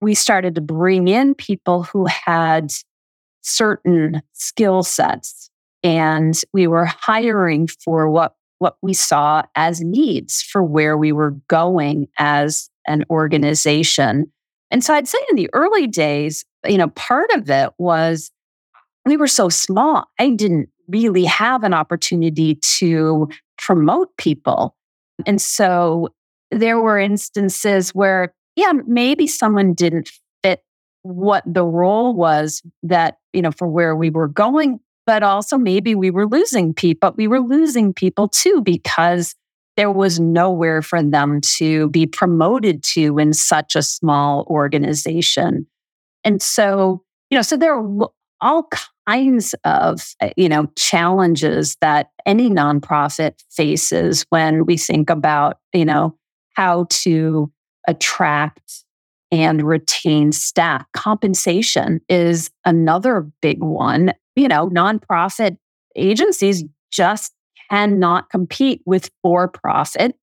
we 0.02 0.14
started 0.14 0.56
to 0.56 0.62
bring 0.62 1.08
in 1.08 1.36
people 1.36 1.84
who 1.84 2.06
had 2.06 2.72
certain 3.42 4.22
skill 4.34 4.84
sets 4.84 5.50
and 5.84 6.42
we 6.54 6.68
were 6.68 6.86
hiring 6.86 7.68
for 7.68 8.10
what 8.10 8.34
what 8.60 8.76
we 8.82 8.94
saw 8.94 9.42
as 9.56 9.80
needs 9.80 10.42
for 10.42 10.62
where 10.62 10.98
we 10.98 11.14
were 11.14 11.32
going 11.48 12.10
as 12.18 12.70
an 12.88 13.06
organization. 13.10 14.30
And 14.70 14.84
so 14.84 14.94
I'd 14.94 15.08
say 15.08 15.18
in 15.30 15.38
the 15.38 15.50
early 15.54 15.88
days, 15.88 16.44
you 16.68 16.78
know, 16.78 16.90
part 16.90 17.32
of 17.32 17.50
it 17.50 17.70
was 17.78 18.32
we 19.06 19.16
were 19.16 19.28
so 19.28 19.48
small. 19.48 20.10
I 20.20 20.32
didn't 20.32 20.68
really 20.90 21.24
have 21.24 21.64
an 21.64 21.74
opportunity 21.74 22.56
to 22.80 23.30
promote 23.58 24.10
people 24.18 24.76
and 25.26 25.42
so 25.42 26.10
there 26.52 26.80
were 26.80 26.98
instances 26.98 27.94
where, 27.94 28.34
yeah, 28.60 28.74
maybe 28.86 29.28
someone 29.28 29.74
didn't 29.74 30.12
fit 30.44 30.62
what 31.04 31.44
the 31.46 31.64
role 31.64 32.14
was 32.14 32.62
that, 32.84 33.18
you 33.34 33.42
know, 33.42 33.52
for 33.52 33.68
where 33.68 33.96
we 33.96 34.10
were 34.10 34.28
going, 34.28 34.80
but 35.06 35.24
also 35.24 35.58
maybe 35.58 35.96
we 35.96 36.12
were 36.12 36.28
losing 36.28 36.74
people. 36.74 37.00
But 37.10 37.18
we 37.18 37.28
were 37.28 37.40
losing 37.40 37.94
people 37.94 38.28
too 38.28 38.62
because 38.62 39.36
there 39.78 39.92
was 39.92 40.20
nowhere 40.20 40.82
for 40.82 41.02
them 41.02 41.40
to 41.58 41.90
be 41.90 42.06
promoted 42.06 42.84
to 42.84 43.18
in 43.18 43.32
such 43.34 43.76
a 43.76 43.82
small 43.82 44.46
organization. 44.50 45.66
And 46.26 46.42
so, 46.42 47.02
you 47.30 47.38
know, 47.38 47.42
so 47.42 47.56
there 47.56 47.80
are 47.80 48.10
all 48.42 48.68
kinds 49.08 49.56
of, 49.64 50.14
uh, 50.22 50.30
you 50.36 50.50
know, 50.50 50.68
challenges 50.78 51.78
that 51.80 52.10
any 52.26 52.50
nonprofit 52.50 53.42
faces 53.50 54.26
when 54.30 54.66
we 54.66 54.76
think 54.76 55.10
about, 55.10 55.60
you 55.74 55.86
know, 55.86 56.16
how 56.56 56.86
to 56.90 57.50
attract 57.90 58.86
and 59.32 59.64
retain 59.64 60.32
staff. 60.32 60.86
Compensation 60.94 62.00
is 62.08 62.50
another 62.66 63.28
big 63.42 63.62
one. 63.64 64.14
You 64.36 64.48
know, 64.48 64.70
nonprofit 64.70 65.58
agencies 65.96 66.64
just 66.92 67.34
cannot 67.70 68.30
compete 68.30 68.82
with 68.86 69.10
for 69.22 69.48
profit 69.48 70.16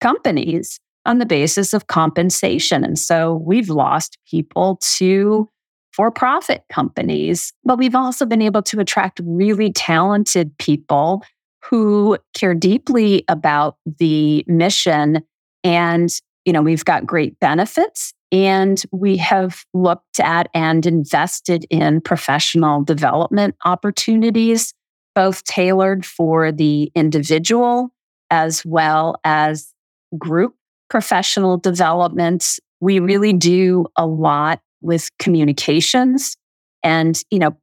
companies 0.00 0.78
on 1.06 1.18
the 1.18 1.26
basis 1.26 1.72
of 1.72 1.86
compensation. 1.86 2.84
And 2.84 2.98
so 2.98 3.34
we've 3.44 3.68
lost 3.68 4.18
people 4.30 4.78
to 4.96 5.48
for 5.92 6.10
profit 6.10 6.64
companies, 6.70 7.52
but 7.64 7.78
we've 7.78 7.94
also 7.94 8.24
been 8.24 8.40
able 8.40 8.62
to 8.62 8.80
attract 8.80 9.20
really 9.24 9.72
talented 9.72 10.56
people 10.58 11.22
who 11.62 12.16
care 12.34 12.54
deeply 12.54 13.24
about 13.28 13.76
the 13.98 14.44
mission. 14.46 15.20
And, 15.64 16.08
you 16.44 16.52
know, 16.52 16.62
we've 16.62 16.84
got 16.84 17.06
great 17.06 17.38
benefits 17.40 18.12
and 18.30 18.82
we 18.92 19.16
have 19.18 19.64
looked 19.74 20.20
at 20.20 20.48
and 20.54 20.86
invested 20.86 21.66
in 21.70 22.00
professional 22.00 22.82
development 22.82 23.54
opportunities, 23.64 24.74
both 25.14 25.44
tailored 25.44 26.04
for 26.04 26.50
the 26.50 26.90
individual 26.94 27.90
as 28.30 28.64
well 28.64 29.16
as 29.24 29.72
group 30.18 30.54
professional 30.88 31.58
development. 31.58 32.58
We 32.80 32.98
really 32.98 33.32
do 33.32 33.86
a 33.96 34.06
lot 34.06 34.60
with 34.80 35.10
communications. 35.18 36.36
And, 36.82 37.22
you 37.30 37.38
know, 37.38 37.56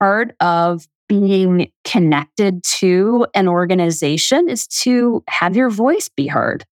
part 0.00 0.34
of 0.40 0.86
being 1.08 1.70
connected 1.84 2.62
to 2.64 3.26
an 3.34 3.48
organization 3.48 4.48
is 4.48 4.66
to 4.66 5.22
have 5.28 5.56
your 5.56 5.70
voice 5.70 6.08
be 6.08 6.26
heard 6.26 6.64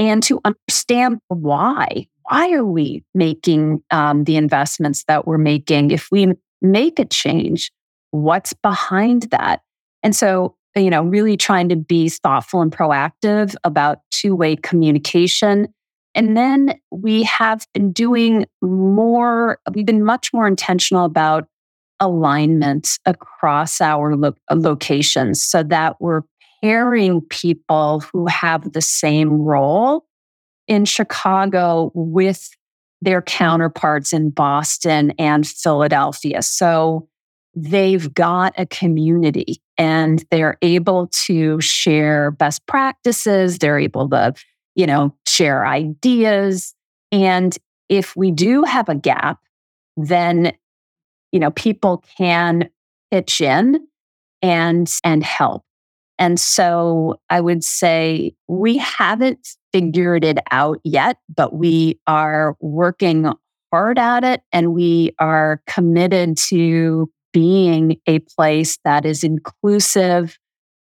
and 0.00 0.22
to 0.24 0.40
understand 0.44 1.18
why. 1.28 2.08
Why 2.28 2.52
are 2.52 2.64
we 2.64 3.04
making 3.14 3.82
um, 3.90 4.24
the 4.24 4.36
investments 4.36 5.04
that 5.08 5.26
we're 5.26 5.38
making? 5.38 5.90
If 5.90 6.08
we 6.10 6.32
make 6.62 6.98
a 6.98 7.04
change, 7.04 7.70
what's 8.10 8.52
behind 8.52 9.24
that? 9.30 9.60
And 10.02 10.16
so, 10.16 10.56
you 10.74 10.90
know, 10.90 11.02
really 11.02 11.36
trying 11.36 11.68
to 11.68 11.76
be 11.76 12.08
thoughtful 12.08 12.62
and 12.62 12.72
proactive 12.72 13.54
about 13.64 13.98
two 14.10 14.34
way 14.34 14.56
communication 14.56 15.68
and 16.14 16.36
then 16.36 16.74
we 16.90 17.22
have 17.24 17.66
been 17.72 17.92
doing 17.92 18.46
more, 18.62 19.58
we've 19.74 19.86
been 19.86 20.04
much 20.04 20.32
more 20.32 20.46
intentional 20.46 21.04
about 21.04 21.46
alignment 22.00 22.98
across 23.06 23.80
our 23.80 24.16
lo- 24.16 24.34
locations 24.52 25.42
so 25.42 25.62
that 25.62 25.96
we're 26.00 26.22
pairing 26.62 27.20
people 27.22 28.00
who 28.12 28.26
have 28.26 28.72
the 28.72 28.80
same 28.80 29.30
role 29.30 30.06
in 30.66 30.84
Chicago 30.84 31.90
with 31.94 32.50
their 33.02 33.22
counterparts 33.22 34.12
in 34.12 34.30
Boston 34.30 35.12
and 35.18 35.46
Philadelphia. 35.46 36.42
So 36.42 37.08
they've 37.56 38.12
got 38.12 38.52
a 38.58 38.66
community 38.66 39.62
and 39.78 40.24
they're 40.30 40.58
able 40.62 41.08
to 41.26 41.60
share 41.60 42.30
best 42.30 42.66
practices. 42.66 43.58
They're 43.58 43.78
able 43.78 44.08
to 44.10 44.34
you 44.74 44.86
know, 44.86 45.14
share 45.26 45.66
ideas. 45.66 46.74
And 47.12 47.56
if 47.88 48.16
we 48.16 48.30
do 48.30 48.62
have 48.62 48.88
a 48.88 48.94
gap, 48.94 49.40
then, 49.96 50.52
you 51.32 51.40
know, 51.40 51.50
people 51.50 52.04
can 52.16 52.70
pitch 53.10 53.40
in 53.40 53.86
and 54.42 54.90
and 55.04 55.22
help. 55.22 55.64
And 56.20 56.38
so 56.38 57.18
I 57.30 57.40
would 57.40 57.64
say 57.64 58.34
we 58.46 58.76
haven't 58.76 59.48
figured 59.72 60.22
it 60.22 60.38
out 60.50 60.78
yet, 60.84 61.16
but 61.34 61.54
we 61.54 61.98
are 62.06 62.56
working 62.60 63.32
hard 63.72 63.98
at 63.98 64.22
it 64.22 64.42
and 64.52 64.74
we 64.74 65.12
are 65.18 65.62
committed 65.66 66.36
to 66.36 67.10
being 67.32 67.96
a 68.06 68.18
place 68.18 68.78
that 68.84 69.06
is 69.06 69.24
inclusive 69.24 70.38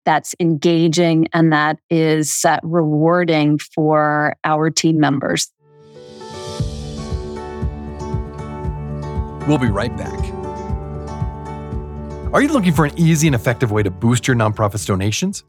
that's 0.07 0.35
engaging 0.41 1.29
and 1.35 1.53
that 1.53 1.79
is 1.91 2.45
uh, 2.45 2.59
rewarding 2.63 3.59
for 3.59 4.37
our 4.45 4.71
team 4.71 4.99
members. 4.99 5.53
We'll 9.47 9.59
be 9.59 9.69
right 9.69 9.95
back. 9.97 10.36
Are 12.37 12.43
you 12.43 12.49
looking 12.49 12.75
for 12.75 12.85
an 12.85 12.93
easy 12.99 13.27
and 13.29 13.35
effective 13.35 13.73
way 13.73 13.83
to 13.83 13.91
boost 13.91 14.29
your 14.29 14.37
nonprofit's 14.37 14.85
donations? 14.85 15.43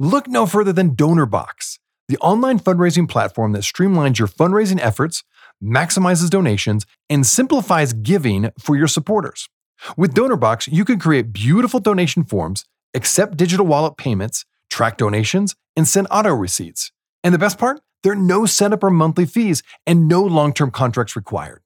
Look 0.00 0.26
no 0.26 0.44
further 0.44 0.72
than 0.72 0.96
DonorBox, 0.96 1.78
the 2.08 2.18
online 2.18 2.58
fundraising 2.58 3.08
platform 3.08 3.52
that 3.52 3.62
streamlines 3.62 4.18
your 4.18 4.26
fundraising 4.26 4.80
efforts, 4.80 5.22
maximizes 5.62 6.30
donations, 6.30 6.84
and 7.08 7.24
simplifies 7.24 7.92
giving 7.92 8.50
for 8.58 8.74
your 8.74 8.88
supporters. 8.88 9.48
With 9.96 10.14
DonorBox, 10.14 10.66
you 10.72 10.84
can 10.84 10.98
create 10.98 11.32
beautiful 11.32 11.78
donation 11.78 12.24
forms 12.24 12.64
accept 12.92 13.36
digital 13.36 13.64
wallet 13.64 13.96
payments, 13.96 14.44
track 14.68 14.96
donations, 14.96 15.54
and 15.76 15.86
send 15.86 16.08
auto 16.10 16.34
receipts. 16.34 16.90
And 17.22 17.32
the 17.32 17.38
best 17.38 17.56
part? 17.56 17.80
There 18.02 18.14
are 18.14 18.16
no 18.16 18.46
setup 18.46 18.82
or 18.82 18.90
monthly 18.90 19.26
fees 19.26 19.62
and 19.86 20.08
no 20.08 20.24
long 20.24 20.52
term 20.52 20.72
contracts 20.72 21.14
required. 21.14 21.62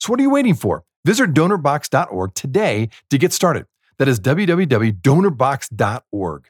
So, 0.00 0.10
what 0.10 0.18
are 0.18 0.22
you 0.22 0.30
waiting 0.30 0.54
for? 0.54 0.84
Visit 1.04 1.34
donorbox.org 1.34 2.32
today 2.32 2.88
to 3.10 3.18
get 3.18 3.34
started. 3.34 3.66
That 3.98 4.08
is 4.08 4.20
www.donorbox.org. 4.20 6.44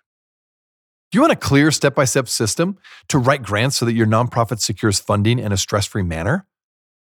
Do 1.11 1.16
you 1.16 1.20
want 1.20 1.33
a 1.33 1.37
clear 1.37 1.70
step 1.70 1.94
by 1.94 2.07
step 2.07 2.28
system 2.28 2.78
to 3.09 3.18
write 3.18 3.42
grants 3.42 3.76
so 3.76 3.85
that 3.85 3.94
your 3.94 4.07
nonprofit 4.07 4.61
secures 4.61 4.98
funding 4.98 5.38
in 5.38 5.52
a 5.52 5.57
stress 5.57 5.87
free 5.87 6.02
manner? 6.02 6.46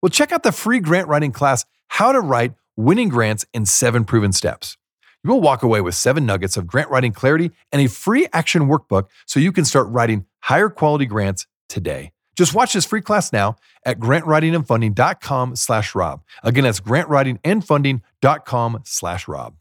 Well, 0.01 0.09
check 0.09 0.31
out 0.31 0.43
the 0.43 0.51
free 0.51 0.79
grant 0.79 1.07
writing 1.07 1.31
class, 1.31 1.65
How 1.87 2.11
to 2.11 2.19
Write 2.19 2.53
Winning 2.75 3.09
Grants 3.09 3.45
in 3.53 3.65
Seven 3.65 4.03
Proven 4.03 4.33
Steps. 4.33 4.77
You 5.23 5.29
will 5.29 5.41
walk 5.41 5.61
away 5.61 5.81
with 5.81 5.95
seven 5.95 6.25
nuggets 6.25 6.57
of 6.57 6.65
grant 6.65 6.89
writing 6.89 7.13
clarity 7.13 7.51
and 7.71 7.81
a 7.81 7.87
free 7.87 8.27
action 8.33 8.63
workbook 8.63 9.07
so 9.27 9.39
you 9.39 9.51
can 9.51 9.65
start 9.65 9.87
writing 9.87 10.25
higher 10.39 10.69
quality 10.69 11.05
grants 11.05 11.45
today. 11.69 12.11
Just 12.35 12.55
watch 12.55 12.73
this 12.73 12.85
free 12.85 13.01
class 13.01 13.31
now 13.31 13.57
at 13.85 13.99
grantwritingandfunding.com 13.99 15.55
slash 15.55 15.93
Rob. 15.93 16.23
Again, 16.43 16.63
that's 16.63 16.79
grantwritingandfunding.com 16.79 18.81
slash 18.83 19.27
Rob. 19.27 19.55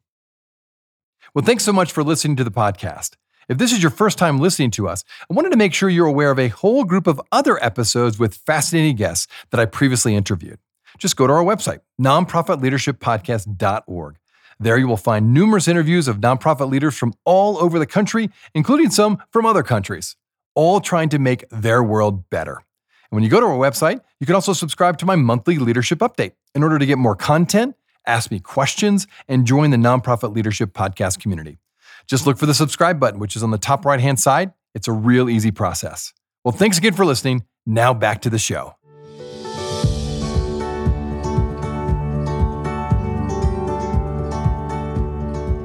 Well, 1.33 1.45
thanks 1.45 1.62
so 1.62 1.73
much 1.73 1.93
for 1.93 2.03
listening 2.03 2.35
to 2.37 2.45
the 2.45 2.51
podcast. 2.51 3.14
If 3.49 3.59
this 3.59 3.73
is 3.73 3.81
your 3.81 3.90
first 3.90 4.19
time 4.19 4.40
listening 4.40 4.73
to 4.73 4.88
us, 4.88 5.05
I 5.31 5.35
wanted 5.35 5.51
to 5.51 5.57
make 5.57 5.73
sure 5.73 5.88
you're 5.88 6.07
aware 6.07 6.33
of 6.33 6.40
a 6.40 6.49
whole 6.49 6.83
group 6.83 7.07
of 7.07 7.21
other 7.31 7.64
episodes 7.64 8.19
with 8.19 8.35
fascinating 8.35 8.97
guests 8.97 9.29
that 9.51 9.61
I 9.61 9.66
previously 9.66 10.16
interviewed. 10.16 10.59
Just 10.99 11.14
go 11.14 11.29
to 11.29 11.33
our 11.33 11.45
website, 11.45 11.83
nonprofitleadershippodcast.org. 12.01 14.16
There 14.59 14.77
you 14.77 14.88
will 14.88 14.97
find 14.97 15.33
numerous 15.33 15.69
interviews 15.69 16.09
of 16.09 16.19
nonprofit 16.19 16.69
leaders 16.69 16.99
from 16.99 17.14
all 17.25 17.59
over 17.59 17.79
the 17.79 17.87
country, 17.87 18.31
including 18.53 18.90
some 18.90 19.23
from 19.31 19.47
other 19.47 19.62
countries, 19.62 20.16
all 20.57 20.81
trying 20.81 21.11
to 21.11 21.21
make 21.21 21.49
their 21.51 21.81
world 21.81 22.29
better. 22.29 22.57
And 22.57 23.16
when 23.16 23.23
you 23.23 23.31
go 23.31 23.38
to 23.38 23.47
our 23.47 23.57
website, 23.57 24.01
you 24.19 24.27
can 24.27 24.35
also 24.35 24.53
subscribe 24.53 24.99
to 24.99 25.07
my 25.07 25.14
monthly 25.14 25.59
leadership 25.59 26.01
update 26.01 26.33
in 26.57 26.64
order 26.64 26.79
to 26.79 26.87
get 26.87 26.99
more 26.99 27.14
content, 27.14 27.77
ask 28.07 28.31
me 28.31 28.41
questions, 28.41 29.07
and 29.29 29.47
join 29.47 29.71
the 29.71 29.77
Nonprofit 29.77 30.35
Leadership 30.35 30.73
Podcast 30.73 31.21
community. 31.21 31.59
Just 32.07 32.27
look 32.27 32.39
for 32.39 32.47
the 32.47 32.55
subscribe 32.55 32.99
button, 32.99 33.21
which 33.21 33.37
is 33.37 33.43
on 33.43 33.51
the 33.51 33.59
top 33.59 33.85
right 33.85 34.01
hand 34.01 34.19
side. 34.19 34.53
It's 34.75 34.89
a 34.89 34.93
real 34.93 35.29
easy 35.29 35.51
process. 35.51 36.13
Well, 36.45 36.53
thanks 36.53 36.79
again 36.79 36.95
for 36.95 37.05
listening. 37.05 37.45
Now 37.67 37.93
back 37.95 38.23
to 38.23 38.31
the 38.31 38.39
show. 38.39 38.75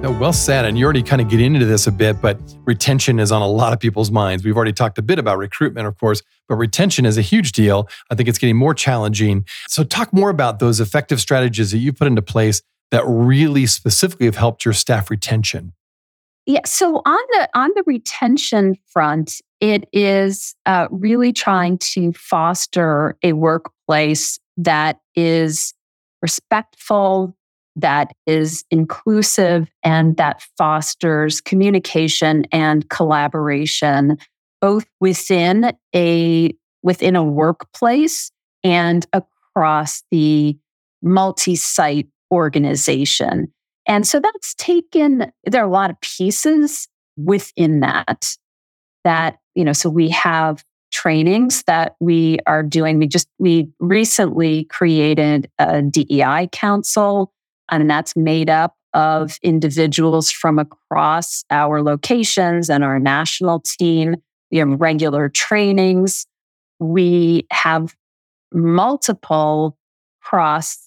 No, 0.06 0.12
well 0.12 0.34
said. 0.34 0.66
And 0.66 0.78
you 0.78 0.84
already 0.86 1.02
kind 1.02 1.20
of 1.20 1.30
get 1.30 1.42
into 1.42 1.66
this 1.66 1.88
a 1.88 1.92
bit, 1.92 2.22
but 2.22 2.40
retention 2.66 3.18
is 3.18 3.32
on 3.32 3.42
a 3.42 3.48
lot 3.48 3.74
of 3.74 3.80
people's 3.80 4.12
minds. 4.12 4.46
We've 4.46 4.56
already 4.56 4.72
talked 4.72 5.00
a 5.00 5.02
bit 5.02 5.18
about 5.18 5.40
recruitment, 5.40 5.88
of 5.88 5.98
course, 5.98 6.22
but 6.48 6.58
retention 6.58 7.08
is 7.08 7.18
a 7.18 7.24
huge 7.24 7.54
deal. 7.54 7.90
I 8.12 8.14
think 8.14 8.30
it's 8.30 8.38
getting 8.38 8.56
more 8.56 8.76
challenging. 8.76 9.46
So, 9.68 9.84
talk 9.84 10.14
more 10.14 10.30
about 10.30 10.60
those 10.60 10.80
effective 10.80 11.20
strategies 11.20 11.72
that 11.72 11.80
you 11.80 11.92
put 11.92 12.06
into 12.06 12.22
place 12.22 12.62
that 12.92 13.04
really 13.08 13.66
specifically 13.66 14.28
have 14.28 14.36
helped 14.36 14.64
your 14.64 14.76
staff 14.76 15.10
retention. 15.10 15.74
Yeah. 16.46 16.62
So 16.68 16.98
on 17.04 17.24
the 17.32 17.50
on 17.56 17.72
the 17.76 17.82
retention 17.88 18.76
front, 18.86 19.42
it 19.60 19.90
is 19.92 20.54
uh, 20.68 20.88
really 20.92 21.34
trying 21.34 21.80
to 21.80 22.14
foster 22.14 23.18
a 23.24 23.34
workplace 23.34 24.38
that 24.58 25.00
is 25.16 25.74
respectful, 26.22 27.36
that 27.76 28.14
is 28.26 28.64
inclusive, 28.72 29.70
and 29.84 30.18
that 30.18 30.42
fosters 30.58 31.42
communication 31.42 32.46
and 32.52 32.90
collaboration, 32.90 34.18
both 34.62 34.86
within 35.00 35.74
a 35.96 36.56
within 36.86 37.16
a 37.16 37.24
workplace 37.24 38.32
and 38.64 39.06
across 39.12 40.04
the 40.12 40.56
multi-site 41.02 42.08
organization. 42.32 43.52
And 43.88 44.08
so 44.08 44.20
that's 44.20 44.54
taken, 44.56 45.32
there 45.46 45.64
are 45.64 45.68
a 45.68 45.72
lot 45.72 45.90
of 45.90 46.00
pieces 46.02 46.88
within 47.18 47.82
that. 47.82 48.36
That, 49.04 49.38
you 49.54 49.64
know, 49.64 49.74
so 49.74 49.90
we 49.90 50.10
have 50.10 50.64
trainings 50.92 51.64
that 51.68 51.96
we 52.00 52.38
are 52.48 52.64
doing. 52.64 52.98
We 52.98 53.08
just, 53.08 53.28
we 53.38 53.70
recently 53.80 54.66
created 54.66 55.50
a 55.60 55.82
DEI 55.82 56.50
council, 56.52 57.32
and 57.70 57.90
that's 57.90 58.16
made 58.16 58.50
up 58.50 58.76
of 58.94 59.38
individuals 59.44 60.32
from 60.32 60.58
across 60.58 61.44
our 61.50 61.82
locations 61.84 62.70
and 62.70 62.84
our 62.84 62.98
national 62.98 63.60
team. 63.60 64.16
We 64.52 64.60
have 64.60 64.80
regular 64.80 65.28
trainings. 65.28 66.26
We 66.80 67.46
have 67.52 67.94
multiple 68.54 69.78
cross 70.22 70.78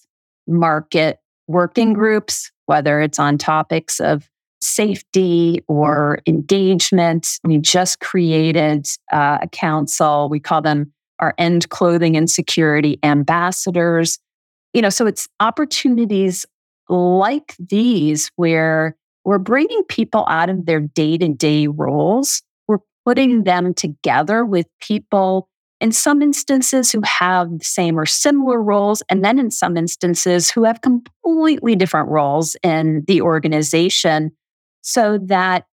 market 0.47 1.19
working 1.47 1.93
groups, 1.93 2.51
whether 2.65 2.99
it's 2.99 3.19
on 3.19 3.37
topics 3.37 3.99
of 3.99 4.27
safety 4.61 5.63
or 5.67 6.19
engagement. 6.25 7.27
We 7.43 7.59
just 7.59 7.99
created 7.99 8.87
uh, 9.11 9.37
a 9.41 9.47
council. 9.47 10.29
We 10.29 10.39
call 10.39 10.61
them 10.61 10.91
our 11.19 11.33
end 11.37 11.69
clothing 11.69 12.15
insecurity 12.15 12.99
ambassadors. 13.03 14.19
You 14.73 14.81
know, 14.81 14.89
so 14.89 15.05
it's 15.05 15.27
opportunities 15.39 16.45
like 16.89 17.55
these 17.59 18.31
where 18.35 18.95
we're 19.23 19.37
bringing 19.37 19.83
people 19.83 20.25
out 20.27 20.49
of 20.49 20.65
their 20.65 20.79
day 20.79 21.17
to 21.17 21.27
day 21.29 21.67
roles. 21.67 22.41
We're 22.67 22.79
putting 23.05 23.43
them 23.43 23.73
together 23.73 24.43
with 24.43 24.65
people 24.81 25.47
in 25.79 25.91
some 25.91 26.21
instances 26.21 26.91
who 26.91 27.01
have 27.05 27.59
the 27.59 27.63
same 27.63 27.97
or 27.97 28.05
similar 28.05 28.61
roles, 28.61 29.01
and 29.09 29.23
then 29.23 29.39
in 29.39 29.49
some 29.49 29.77
instances 29.77 30.51
who 30.51 30.65
have 30.65 30.81
completely 30.81 31.75
different 31.75 32.09
roles 32.09 32.57
in 32.63 33.05
the 33.07 33.21
organization, 33.21 34.31
so 34.81 35.17
that 35.17 35.65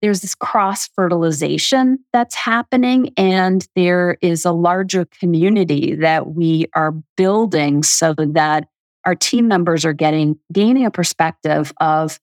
there's 0.00 0.20
this 0.20 0.34
cross 0.34 0.88
fertilization 0.88 1.98
that's 2.12 2.34
happening, 2.34 3.10
and 3.16 3.68
there 3.76 4.16
is 4.20 4.44
a 4.44 4.50
larger 4.50 5.04
community 5.20 5.94
that 5.94 6.34
we 6.34 6.66
are 6.74 6.92
building 7.16 7.84
so 7.84 8.14
that 8.18 8.66
our 9.04 9.14
team 9.14 9.48
members 9.48 9.84
are 9.84 9.92
getting 9.92 10.38
gaining 10.52 10.86
a 10.86 10.90
perspective 10.90 11.72
of 11.80 12.18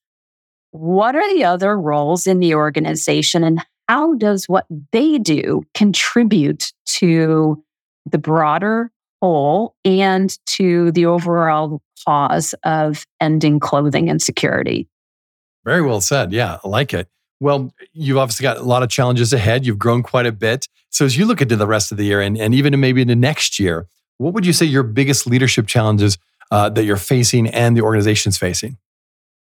what 0.71 1.15
are 1.15 1.33
the 1.33 1.43
other 1.43 1.79
roles 1.79 2.27
in 2.27 2.39
the 2.39 2.55
organization 2.55 3.43
and 3.43 3.61
how 3.87 4.13
does 4.15 4.45
what 4.45 4.65
they 4.91 5.17
do 5.17 5.63
contribute 5.73 6.71
to 6.85 7.63
the 8.05 8.19
broader 8.19 8.91
whole 9.21 9.75
and 9.83 10.37
to 10.45 10.91
the 10.91 11.05
overall 11.05 11.81
cause 12.05 12.53
of 12.63 13.05
ending 13.19 13.59
clothing 13.59 14.07
insecurity? 14.07 14.87
Very 15.65 15.81
well 15.81 16.01
said. 16.01 16.31
Yeah, 16.31 16.59
I 16.63 16.67
like 16.67 16.93
it. 16.93 17.07
Well, 17.39 17.73
you've 17.93 18.17
obviously 18.17 18.43
got 18.43 18.57
a 18.57 18.63
lot 18.63 18.83
of 18.83 18.89
challenges 18.89 19.33
ahead. 19.33 19.65
You've 19.65 19.79
grown 19.79 20.03
quite 20.03 20.25
a 20.25 20.31
bit. 20.31 20.67
So 20.89 21.05
as 21.05 21.17
you 21.17 21.25
look 21.25 21.41
into 21.41 21.55
the 21.55 21.67
rest 21.67 21.91
of 21.91 21.97
the 21.97 22.03
year 22.03 22.21
and, 22.21 22.37
and 22.37 22.53
even 22.53 22.77
maybe 22.79 23.01
into 23.01 23.15
next 23.15 23.59
year, 23.59 23.87
what 24.17 24.33
would 24.33 24.45
you 24.45 24.53
say 24.53 24.65
your 24.65 24.83
biggest 24.83 25.25
leadership 25.25 25.65
challenges 25.65 26.17
uh, 26.51 26.69
that 26.69 26.85
you're 26.85 26.97
facing 26.97 27.47
and 27.47 27.75
the 27.75 27.81
organization's 27.81 28.37
facing? 28.37 28.77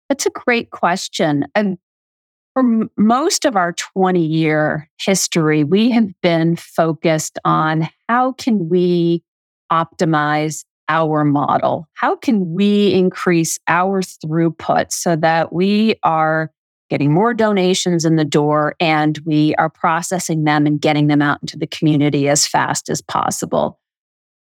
That's 0.08 0.26
a 0.26 0.30
great 0.30 0.70
question. 0.70 1.46
And 1.54 1.78
for 2.54 2.60
m- 2.60 2.90
most 2.96 3.44
of 3.44 3.56
our 3.56 3.72
20 3.72 4.24
year 4.24 4.88
history, 5.00 5.64
we 5.64 5.90
have 5.90 6.08
been 6.22 6.56
focused 6.56 7.38
on 7.44 7.88
how 8.08 8.32
can 8.32 8.68
we 8.68 9.22
optimize 9.70 10.64
our 10.88 11.24
model? 11.24 11.88
How 11.94 12.16
can 12.16 12.54
we 12.54 12.94
increase 12.94 13.58
our 13.66 14.02
throughput 14.02 14.92
so 14.92 15.16
that 15.16 15.52
we 15.52 15.96
are 16.02 16.52
getting 16.88 17.12
more 17.12 17.34
donations 17.34 18.04
in 18.04 18.14
the 18.14 18.24
door 18.24 18.76
and 18.78 19.18
we 19.26 19.54
are 19.56 19.68
processing 19.68 20.44
them 20.44 20.66
and 20.66 20.80
getting 20.80 21.08
them 21.08 21.20
out 21.20 21.40
into 21.42 21.58
the 21.58 21.66
community 21.66 22.28
as 22.28 22.46
fast 22.46 22.88
as 22.88 23.02
possible? 23.02 23.80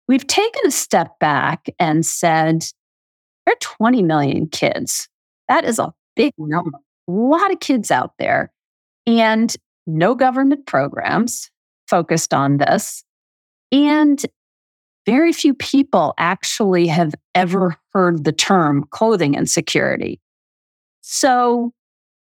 We've 0.07 0.27
taken 0.27 0.61
a 0.65 0.71
step 0.71 1.19
back 1.19 1.67
and 1.79 2.05
said, 2.05 2.65
there 3.45 3.53
are 3.53 3.59
20 3.61 4.03
million 4.03 4.47
kids. 4.47 5.07
That 5.47 5.65
is 5.65 5.79
a 5.79 5.93
big 6.15 6.33
number 6.37 6.77
a 7.07 7.11
lot 7.11 7.51
of 7.51 7.59
kids 7.59 7.91
out 7.91 8.13
there 8.19 8.51
and 9.05 9.55
no 9.87 10.15
government 10.15 10.65
programs 10.65 11.49
focused 11.87 12.33
on 12.33 12.57
this. 12.57 13.03
And 13.71 14.23
very 15.05 15.33
few 15.33 15.53
people 15.53 16.13
actually 16.17 16.87
have 16.87 17.13
ever 17.33 17.75
heard 17.93 18.23
the 18.23 18.31
term 18.31 18.85
clothing 18.91 19.33
insecurity. 19.33 20.21
So, 21.01 21.71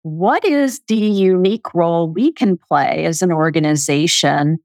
what 0.03 0.45
is 0.45 0.81
the 0.87 0.97
unique 0.97 1.75
role 1.75 2.09
we 2.09 2.33
can 2.33 2.57
play 2.57 3.05
as 3.05 3.21
an 3.23 3.33
organization 3.33 4.59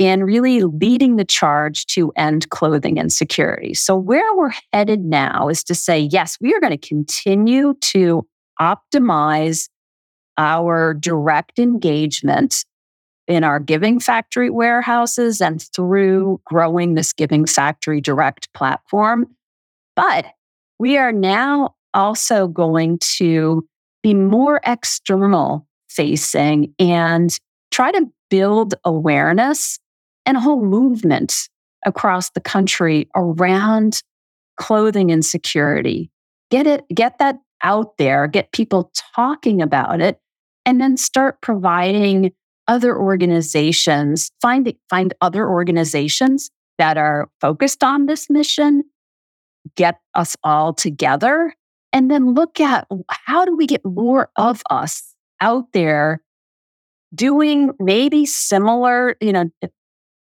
in 0.00 0.24
really 0.24 0.62
leading 0.62 1.16
the 1.16 1.24
charge 1.26 1.84
to 1.84 2.10
end 2.16 2.48
clothing 2.48 2.96
insecurity? 2.96 3.74
So, 3.74 3.94
where 3.94 4.34
we're 4.34 4.54
headed 4.72 5.04
now 5.04 5.48
is 5.48 5.62
to 5.64 5.74
say, 5.74 6.00
yes, 6.00 6.38
we 6.40 6.52
are 6.54 6.60
going 6.60 6.76
to 6.76 6.88
continue 6.88 7.74
to 7.82 8.26
optimize 8.60 9.68
our 10.38 10.94
direct 10.94 11.58
engagement 11.58 12.64
in 13.28 13.44
our 13.44 13.60
Giving 13.60 14.00
Factory 14.00 14.48
warehouses 14.48 15.40
and 15.40 15.62
through 15.74 16.40
growing 16.46 16.94
this 16.94 17.12
Giving 17.12 17.44
Factory 17.44 18.00
direct 18.00 18.52
platform. 18.54 19.26
But 19.94 20.24
we 20.78 20.96
are 20.96 21.12
now 21.12 21.74
also 21.92 22.48
going 22.48 23.00
to 23.18 23.66
be 24.02 24.14
more 24.14 24.60
external 24.64 25.66
facing 25.90 26.72
and 26.78 27.38
try 27.70 27.92
to 27.92 28.06
build 28.30 28.74
awareness 28.84 29.78
and 30.30 30.36
a 30.36 30.40
whole 30.40 30.64
movement 30.64 31.48
across 31.84 32.30
the 32.30 32.40
country 32.40 33.08
around 33.16 34.00
clothing 34.56 35.10
insecurity. 35.10 36.08
Get 36.52 36.68
it, 36.68 36.84
get 36.94 37.18
that 37.18 37.40
out 37.64 37.96
there, 37.98 38.28
get 38.28 38.52
people 38.52 38.92
talking 39.16 39.60
about 39.60 40.00
it, 40.00 40.20
and 40.64 40.80
then 40.80 40.96
start 40.96 41.42
providing 41.42 42.30
other 42.68 42.96
organizations, 42.96 44.30
find, 44.40 44.72
find 44.88 45.12
other 45.20 45.48
organizations 45.48 46.48
that 46.78 46.96
are 46.96 47.28
focused 47.40 47.82
on 47.82 48.06
this 48.06 48.30
mission, 48.30 48.84
get 49.74 49.98
us 50.14 50.36
all 50.44 50.72
together, 50.72 51.52
and 51.92 52.08
then 52.08 52.34
look 52.34 52.60
at 52.60 52.86
how 53.08 53.44
do 53.44 53.56
we 53.56 53.66
get 53.66 53.84
more 53.84 54.30
of 54.36 54.62
us 54.70 55.12
out 55.40 55.64
there 55.72 56.22
doing 57.12 57.72
maybe 57.80 58.24
similar, 58.26 59.16
you 59.20 59.32
know, 59.32 59.50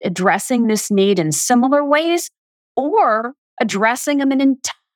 addressing 0.05 0.67
this 0.67 0.91
need 0.91 1.19
in 1.19 1.33
similar 1.33 1.85
ways 1.85 2.31
or 2.77 3.35
addressing 3.61 4.19
them 4.19 4.33
in 4.33 4.41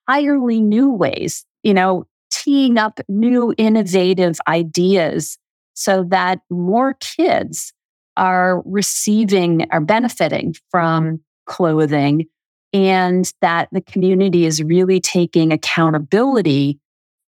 entirely 0.08 0.60
new 0.60 0.90
ways. 0.90 1.44
You 1.62 1.74
know, 1.74 2.06
teeing 2.30 2.78
up 2.78 3.00
new 3.08 3.54
innovative 3.58 4.38
ideas 4.48 5.38
so 5.74 6.04
that 6.10 6.40
more 6.50 6.94
kids 7.00 7.72
are 8.16 8.62
receiving, 8.64 9.66
are 9.70 9.80
benefiting 9.80 10.54
from 10.70 11.20
clothing, 11.46 12.26
and 12.72 13.32
that 13.40 13.68
the 13.72 13.80
community 13.80 14.46
is 14.46 14.62
really 14.62 15.00
taking 15.00 15.52
accountability 15.52 16.78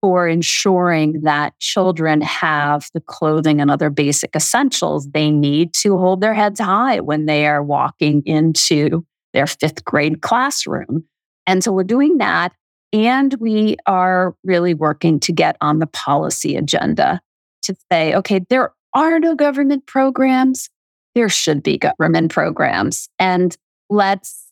for 0.01 0.29
ensuring 0.29 1.23
that 1.23 1.59
children 1.59 2.21
have 2.21 2.89
the 2.95 3.01
clothing 3.01 3.61
and 3.61 3.71
other 3.71 3.91
basic 3.91 4.37
essentials 4.37 5.09
they 5.11 5.31
need 5.31 5.75
to 5.75 5.99
hold 5.99 6.21
their 6.21 6.35
heads 6.35 6.61
high 6.61 7.01
when 7.01 7.27
they 7.27 7.47
are 7.47 7.63
walking 7.63 8.23
into 8.25 9.05
their 9.33 9.47
fifth 9.47 9.85
grade 9.85 10.23
classroom. 10.23 11.05
And 11.47 11.65
so 11.65 11.73
we're 11.73 11.85
doing 11.85 12.19
that 12.19 12.53
and 12.93 13.35
we 13.41 13.77
are 13.87 14.35
really 14.45 14.75
working 14.75 15.21
to 15.21 15.33
get 15.33 15.57
on 15.61 15.79
the 15.79 15.87
policy 15.87 16.57
agenda 16.57 17.21
to 17.63 17.75
say, 17.93 18.15
okay, 18.15 18.41
there 18.49 18.73
are 18.95 19.19
no 19.19 19.35
government 19.35 19.87
programs. 19.87 20.71
There 21.15 21.29
should 21.29 21.63
be 21.63 21.79
government 21.79 22.33
programs. 22.33 23.09
And 23.19 23.57
let's, 23.91 24.51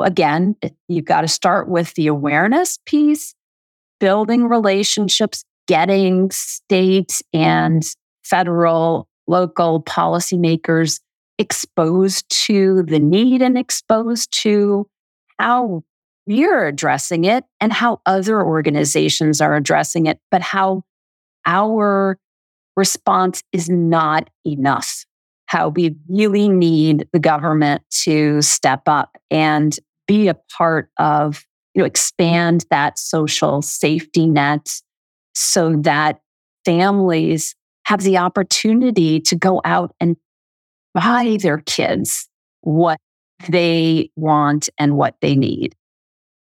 again, 0.00 0.56
you've 0.88 1.04
got 1.04 1.22
to 1.22 1.28
start 1.28 1.68
with 1.68 1.94
the 1.94 2.06
awareness 2.06 2.78
piece, 2.86 3.34
building 4.00 4.48
relationships, 4.48 5.44
getting 5.66 6.30
state 6.30 7.20
and 7.32 7.82
federal, 8.24 9.08
local 9.26 9.82
policymakers 9.82 11.00
exposed 11.38 12.28
to 12.46 12.82
the 12.84 12.98
need 12.98 13.42
and 13.42 13.56
exposed 13.56 14.32
to 14.42 14.86
how 15.38 15.82
we're 16.26 16.66
addressing 16.66 17.24
it 17.24 17.44
and 17.60 17.72
how 17.72 18.00
other 18.04 18.42
organizations 18.42 19.40
are 19.40 19.54
addressing 19.54 20.06
it, 20.06 20.18
but 20.30 20.42
how 20.42 20.82
our 21.46 22.18
response 22.76 23.42
is 23.52 23.68
not 23.68 24.28
enough. 24.44 25.04
How 25.46 25.70
we 25.70 25.96
really 26.08 26.48
need 26.48 27.08
the 27.12 27.18
government 27.18 27.82
to 28.02 28.42
step 28.42 28.82
up 28.86 29.16
and 29.30 29.74
be 30.06 30.28
a 30.28 30.36
part 30.56 30.90
of, 30.98 31.44
you 31.78 31.84
know, 31.84 31.86
expand 31.86 32.66
that 32.70 32.98
social 32.98 33.62
safety 33.62 34.26
net 34.26 34.68
so 35.32 35.76
that 35.76 36.18
families 36.64 37.54
have 37.86 38.02
the 38.02 38.18
opportunity 38.18 39.20
to 39.20 39.36
go 39.36 39.60
out 39.64 39.94
and 40.00 40.16
buy 40.92 41.38
their 41.40 41.58
kids 41.58 42.28
what 42.62 42.98
they 43.48 44.10
want 44.16 44.68
and 44.76 44.96
what 44.96 45.14
they 45.22 45.36
need. 45.36 45.76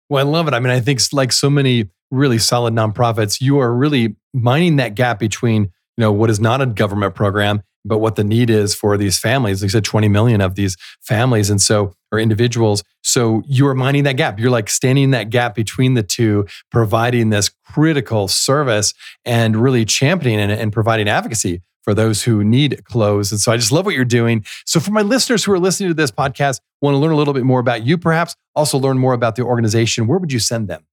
Well, 0.10 0.28
I 0.28 0.30
love 0.30 0.47
it. 0.47 0.56
I 0.56 0.60
mean, 0.60 0.71
I 0.71 0.80
think 0.80 1.00
like 1.13 1.32
so 1.32 1.52
many 1.52 1.88
really 2.10 2.39
solid 2.39 2.73
nonprofits, 2.73 3.39
you 3.39 3.60
are 3.60 3.71
really 3.71 4.15
mining 4.34 4.78
that 4.78 4.95
gap 4.95 5.19
between, 5.19 5.65
you 5.65 5.69
know, 6.00 6.12
what 6.12 6.32
is 6.32 6.39
not 6.39 6.62
a 6.62 6.65
government 6.65 7.13
program, 7.13 7.62
but 7.88 8.00
what 8.00 8.15
the 8.15 8.23
need 8.23 8.50
is 8.50 8.76
for 8.76 8.97
these 8.97 9.17
families. 9.17 9.62
Like 9.62 9.69
I 9.69 9.73
said, 9.73 9.86
20 9.86 10.08
million 10.08 10.41
of 10.41 10.56
these 10.56 10.78
families 11.02 11.50
and 11.50 11.62
so 11.62 11.93
or 12.12 12.19
individuals. 12.19 12.84
So 13.04 13.43
you 13.45 13.67
are 13.67 13.76
mining 13.76 14.04
that 14.04 14.17
gap. 14.17 14.39
You're 14.39 14.52
like 14.52 14.69
standing 14.69 15.06
in 15.06 15.12
that 15.12 15.30
gap 15.30 15.56
between 15.56 15.93
the 15.93 16.04
two, 16.04 16.47
providing 16.71 17.30
this 17.30 17.50
critical 17.65 18.28
service 18.28 18.93
and 19.26 19.56
really 19.56 19.86
championing 19.86 20.39
and, 20.39 20.52
and 20.52 20.71
providing 20.71 21.10
advocacy 21.10 21.62
for 21.82 21.93
those 21.93 22.23
who 22.23 22.43
need 22.43 22.84
clothes. 22.84 23.32
And 23.32 23.39
so 23.39 23.52
I 23.52 23.58
just 23.58 23.71
love 23.71 23.86
what 23.86 23.95
you're 23.95 24.06
doing. 24.06 24.45
So 24.65 24.80
for 24.80 24.91
my 24.91 25.02
listeners 25.02 25.45
who 25.45 25.54
are 25.54 25.60
listening 25.60 25.89
to 25.89 25.93
this 25.93 26.12
podcast, 26.12 26.60
want 26.82 26.93
to 26.93 26.97
learn 26.97 27.13
a 27.13 27.15
little 27.15 27.34
bit 27.34 27.43
more 27.43 27.60
about 27.60 27.86
you, 27.86 27.97
perhaps 27.97 28.36
also 28.56 28.78
learn 28.78 28.97
more 28.97 29.13
about 29.13 29.36
the 29.36 29.43
organization, 29.43 30.06
where 30.08 30.19
would 30.19 30.32
you 30.32 30.39
send 30.39 30.67
them? 30.67 30.86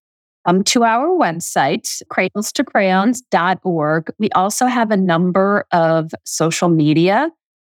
Um, 0.46 0.62
to 0.64 0.85
our 0.85 1.09
website, 1.09 2.02
cradlestocrayons.org. 2.12 4.12
We 4.18 4.30
also 4.30 4.66
have 4.66 4.90
a 4.90 4.96
number 4.96 5.66
of 5.72 6.12
social 6.24 6.68
media 6.68 7.30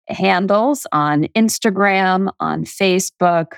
handles 0.08 0.86
on 0.92 1.24
Instagram, 1.34 2.30
on 2.40 2.64
Facebook. 2.64 3.54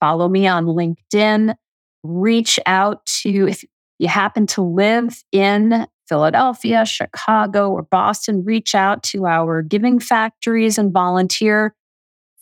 Follow 0.00 0.28
me 0.28 0.46
on 0.46 0.66
LinkedIn. 0.66 1.54
Reach 2.02 2.58
out 2.66 3.04
to, 3.06 3.48
if 3.48 3.64
you 3.98 4.08
happen 4.08 4.46
to 4.48 4.62
live 4.62 5.22
in 5.32 5.86
Philadelphia, 6.08 6.86
Chicago, 6.86 7.70
or 7.70 7.82
Boston, 7.82 8.44
reach 8.44 8.74
out 8.74 9.02
to 9.02 9.26
our 9.26 9.62
giving 9.62 9.98
factories 9.98 10.78
and 10.78 10.92
volunteer. 10.92 11.74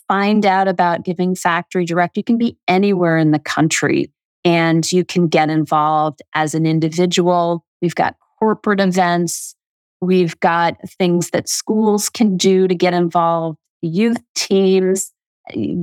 Find 0.06 0.44
out 0.44 0.68
about 0.68 1.04
Giving 1.04 1.34
Factory 1.34 1.86
Direct. 1.86 2.16
You 2.16 2.24
can 2.24 2.36
be 2.36 2.58
anywhere 2.68 3.16
in 3.16 3.30
the 3.30 3.38
country 3.38 4.12
and 4.44 4.90
you 4.92 5.04
can 5.04 5.28
get 5.28 5.50
involved 5.50 6.22
as 6.34 6.54
an 6.54 6.66
individual. 6.66 7.64
We've 7.80 7.94
got 7.94 8.16
corporate 8.38 8.80
events. 8.80 9.54
We've 10.00 10.38
got 10.40 10.76
things 10.98 11.30
that 11.30 11.48
schools 11.48 12.08
can 12.08 12.36
do 12.36 12.68
to 12.68 12.74
get 12.74 12.92
involved, 12.92 13.58
youth 13.80 14.20
teams. 14.34 15.12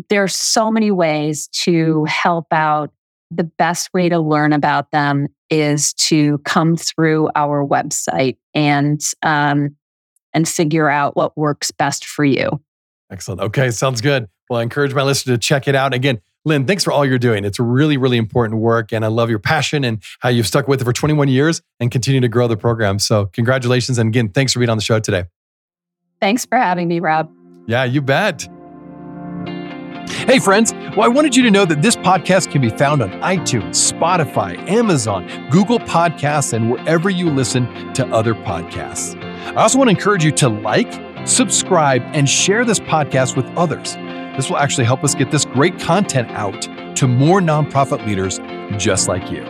There 0.10 0.24
are 0.24 0.28
so 0.28 0.71
many 0.71 0.91
ways 0.91 1.47
to 1.63 2.06
help 2.06 2.47
out. 2.52 2.91
The 3.32 3.43
best 3.45 3.89
way 3.93 4.10
to 4.10 4.19
learn 4.19 4.52
about 4.52 4.91
them 4.91 5.28
is 5.50 5.93
to 5.93 6.38
come 6.39 6.76
through 6.76 7.30
our 7.36 7.65
website 7.65 8.38
and 8.54 9.02
um, 9.24 9.76
and 10.34 10.47
figure 10.47 10.89
out 10.89 11.15
what 11.15 11.38
works 11.38 11.71
best 11.71 12.06
for 12.06 12.26
you. 12.26 12.62
Excellent. 13.12 13.41
Okay, 13.41 13.71
sounds 13.71 14.02
good. 14.02 14.28
Well, 14.50 14.60
I 14.60 14.63
encourage 14.63 14.93
my 14.93 15.04
listeners 15.04 15.36
to 15.36 15.39
check 15.39 15.67
it 15.67 15.76
out. 15.76 15.93
Again, 15.93 16.19
Lynn, 16.43 16.65
thanks 16.65 16.84
for 16.84 16.91
all 16.91 17.06
you're 17.06 17.19
doing. 17.19 17.45
It's 17.45 17.60
really, 17.60 17.97
really 17.97 18.17
important 18.17 18.60
work. 18.60 18.91
And 18.91 19.06
I 19.06 19.10
love 19.10 19.30
your 19.30 19.39
passion 19.39 19.84
and 19.84 20.01
how 20.21 20.30
you've 20.30 20.47
stuck 20.47 20.67
with 20.67 20.82
it 20.82 20.86
for 20.86 20.93
21 20.93 21.27
years 21.27 21.62
and 21.80 21.91
continue 21.91 22.19
to 22.19 22.27
grow 22.27 22.47
the 22.47 22.58
program. 22.58 22.97
So, 22.97 23.27
congratulations. 23.27 23.99
And 23.99 24.08
again, 24.08 24.30
thanks 24.30 24.54
for 24.54 24.60
being 24.60 24.69
on 24.69 24.77
the 24.77 24.84
show 24.84 24.99
today. 24.99 25.25
Thanks 26.19 26.45
for 26.45 26.58
having 26.58 26.88
me, 26.88 26.99
Rob. 26.99 27.32
Yeah, 27.67 27.84
you 27.84 28.01
bet. 28.01 28.47
Hey, 30.10 30.39
friends. 30.39 30.73
Well, 30.73 31.01
I 31.01 31.08
wanted 31.08 31.36
you 31.36 31.43
to 31.43 31.51
know 31.51 31.65
that 31.65 31.82
this 31.82 31.95
podcast 31.95 32.51
can 32.51 32.62
be 32.62 32.69
found 32.69 33.01
on 33.01 33.12
iTunes, 33.21 33.91
Spotify, 33.91 34.58
Amazon, 34.69 35.27
Google 35.49 35.80
Podcasts, 35.80 36.54
and 36.54 36.71
wherever 36.71 37.10
you 37.10 37.30
listen 37.30 37.93
to 37.93 38.06
other 38.08 38.34
podcasts. 38.34 39.15
I 39.56 39.62
also 39.62 39.77
want 39.77 39.89
to 39.89 39.95
encourage 39.95 40.23
you 40.23 40.32
to 40.34 40.49
like, 40.49 40.91
subscribe, 41.25 42.04
and 42.13 42.27
share 42.30 42.65
this 42.65 42.80
podcast 42.80 43.36
with 43.36 43.45
others. 43.58 43.95
This 44.36 44.50
will 44.50 44.58
actually 44.58 44.86
help 44.86 45.04
us 45.04 45.15
get 45.15 45.32
this 45.32 45.46
great 45.46 45.80
content 45.80 46.30
out 46.32 46.67
to 46.96 47.08
more 47.08 47.41
nonprofit 47.41 48.06
leaders 48.06 48.39
just 48.82 49.08
like 49.08 49.32
you. 49.32 49.44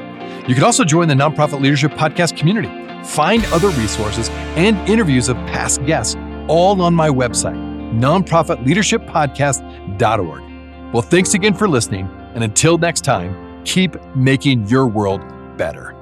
You 0.47 0.55
can 0.55 0.63
also 0.63 0.83
join 0.83 1.07
the 1.07 1.13
Nonprofit 1.13 1.61
Leadership 1.61 1.91
Podcast 1.91 2.35
community, 2.35 2.67
find 3.05 3.45
other 3.47 3.69
resources 3.69 4.29
and 4.55 4.75
interviews 4.89 5.29
of 5.29 5.37
past 5.47 5.85
guests 5.85 6.15
all 6.47 6.81
on 6.81 6.95
my 6.95 7.09
website, 7.09 7.55
nonprofitleadershippodcast.org. 7.93 10.93
Well, 10.93 11.03
thanks 11.03 11.33
again 11.35 11.53
for 11.53 11.69
listening. 11.69 12.09
And 12.33 12.43
until 12.43 12.77
next 12.77 13.01
time, 13.01 13.63
keep 13.65 13.95
making 14.15 14.67
your 14.67 14.87
world 14.87 15.21
better. 15.57 15.95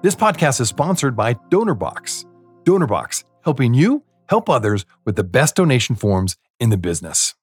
This 0.00 0.14
podcast 0.14 0.60
is 0.60 0.68
sponsored 0.68 1.16
by 1.16 1.34
DonorBox. 1.34 2.24
DonorBox, 2.64 3.24
helping 3.42 3.74
you 3.74 4.04
help 4.28 4.48
others 4.48 4.84
with 5.04 5.16
the 5.16 5.24
best 5.24 5.56
donation 5.56 5.96
forms 5.96 6.36
in 6.60 6.70
the 6.70 6.78
business. 6.78 7.34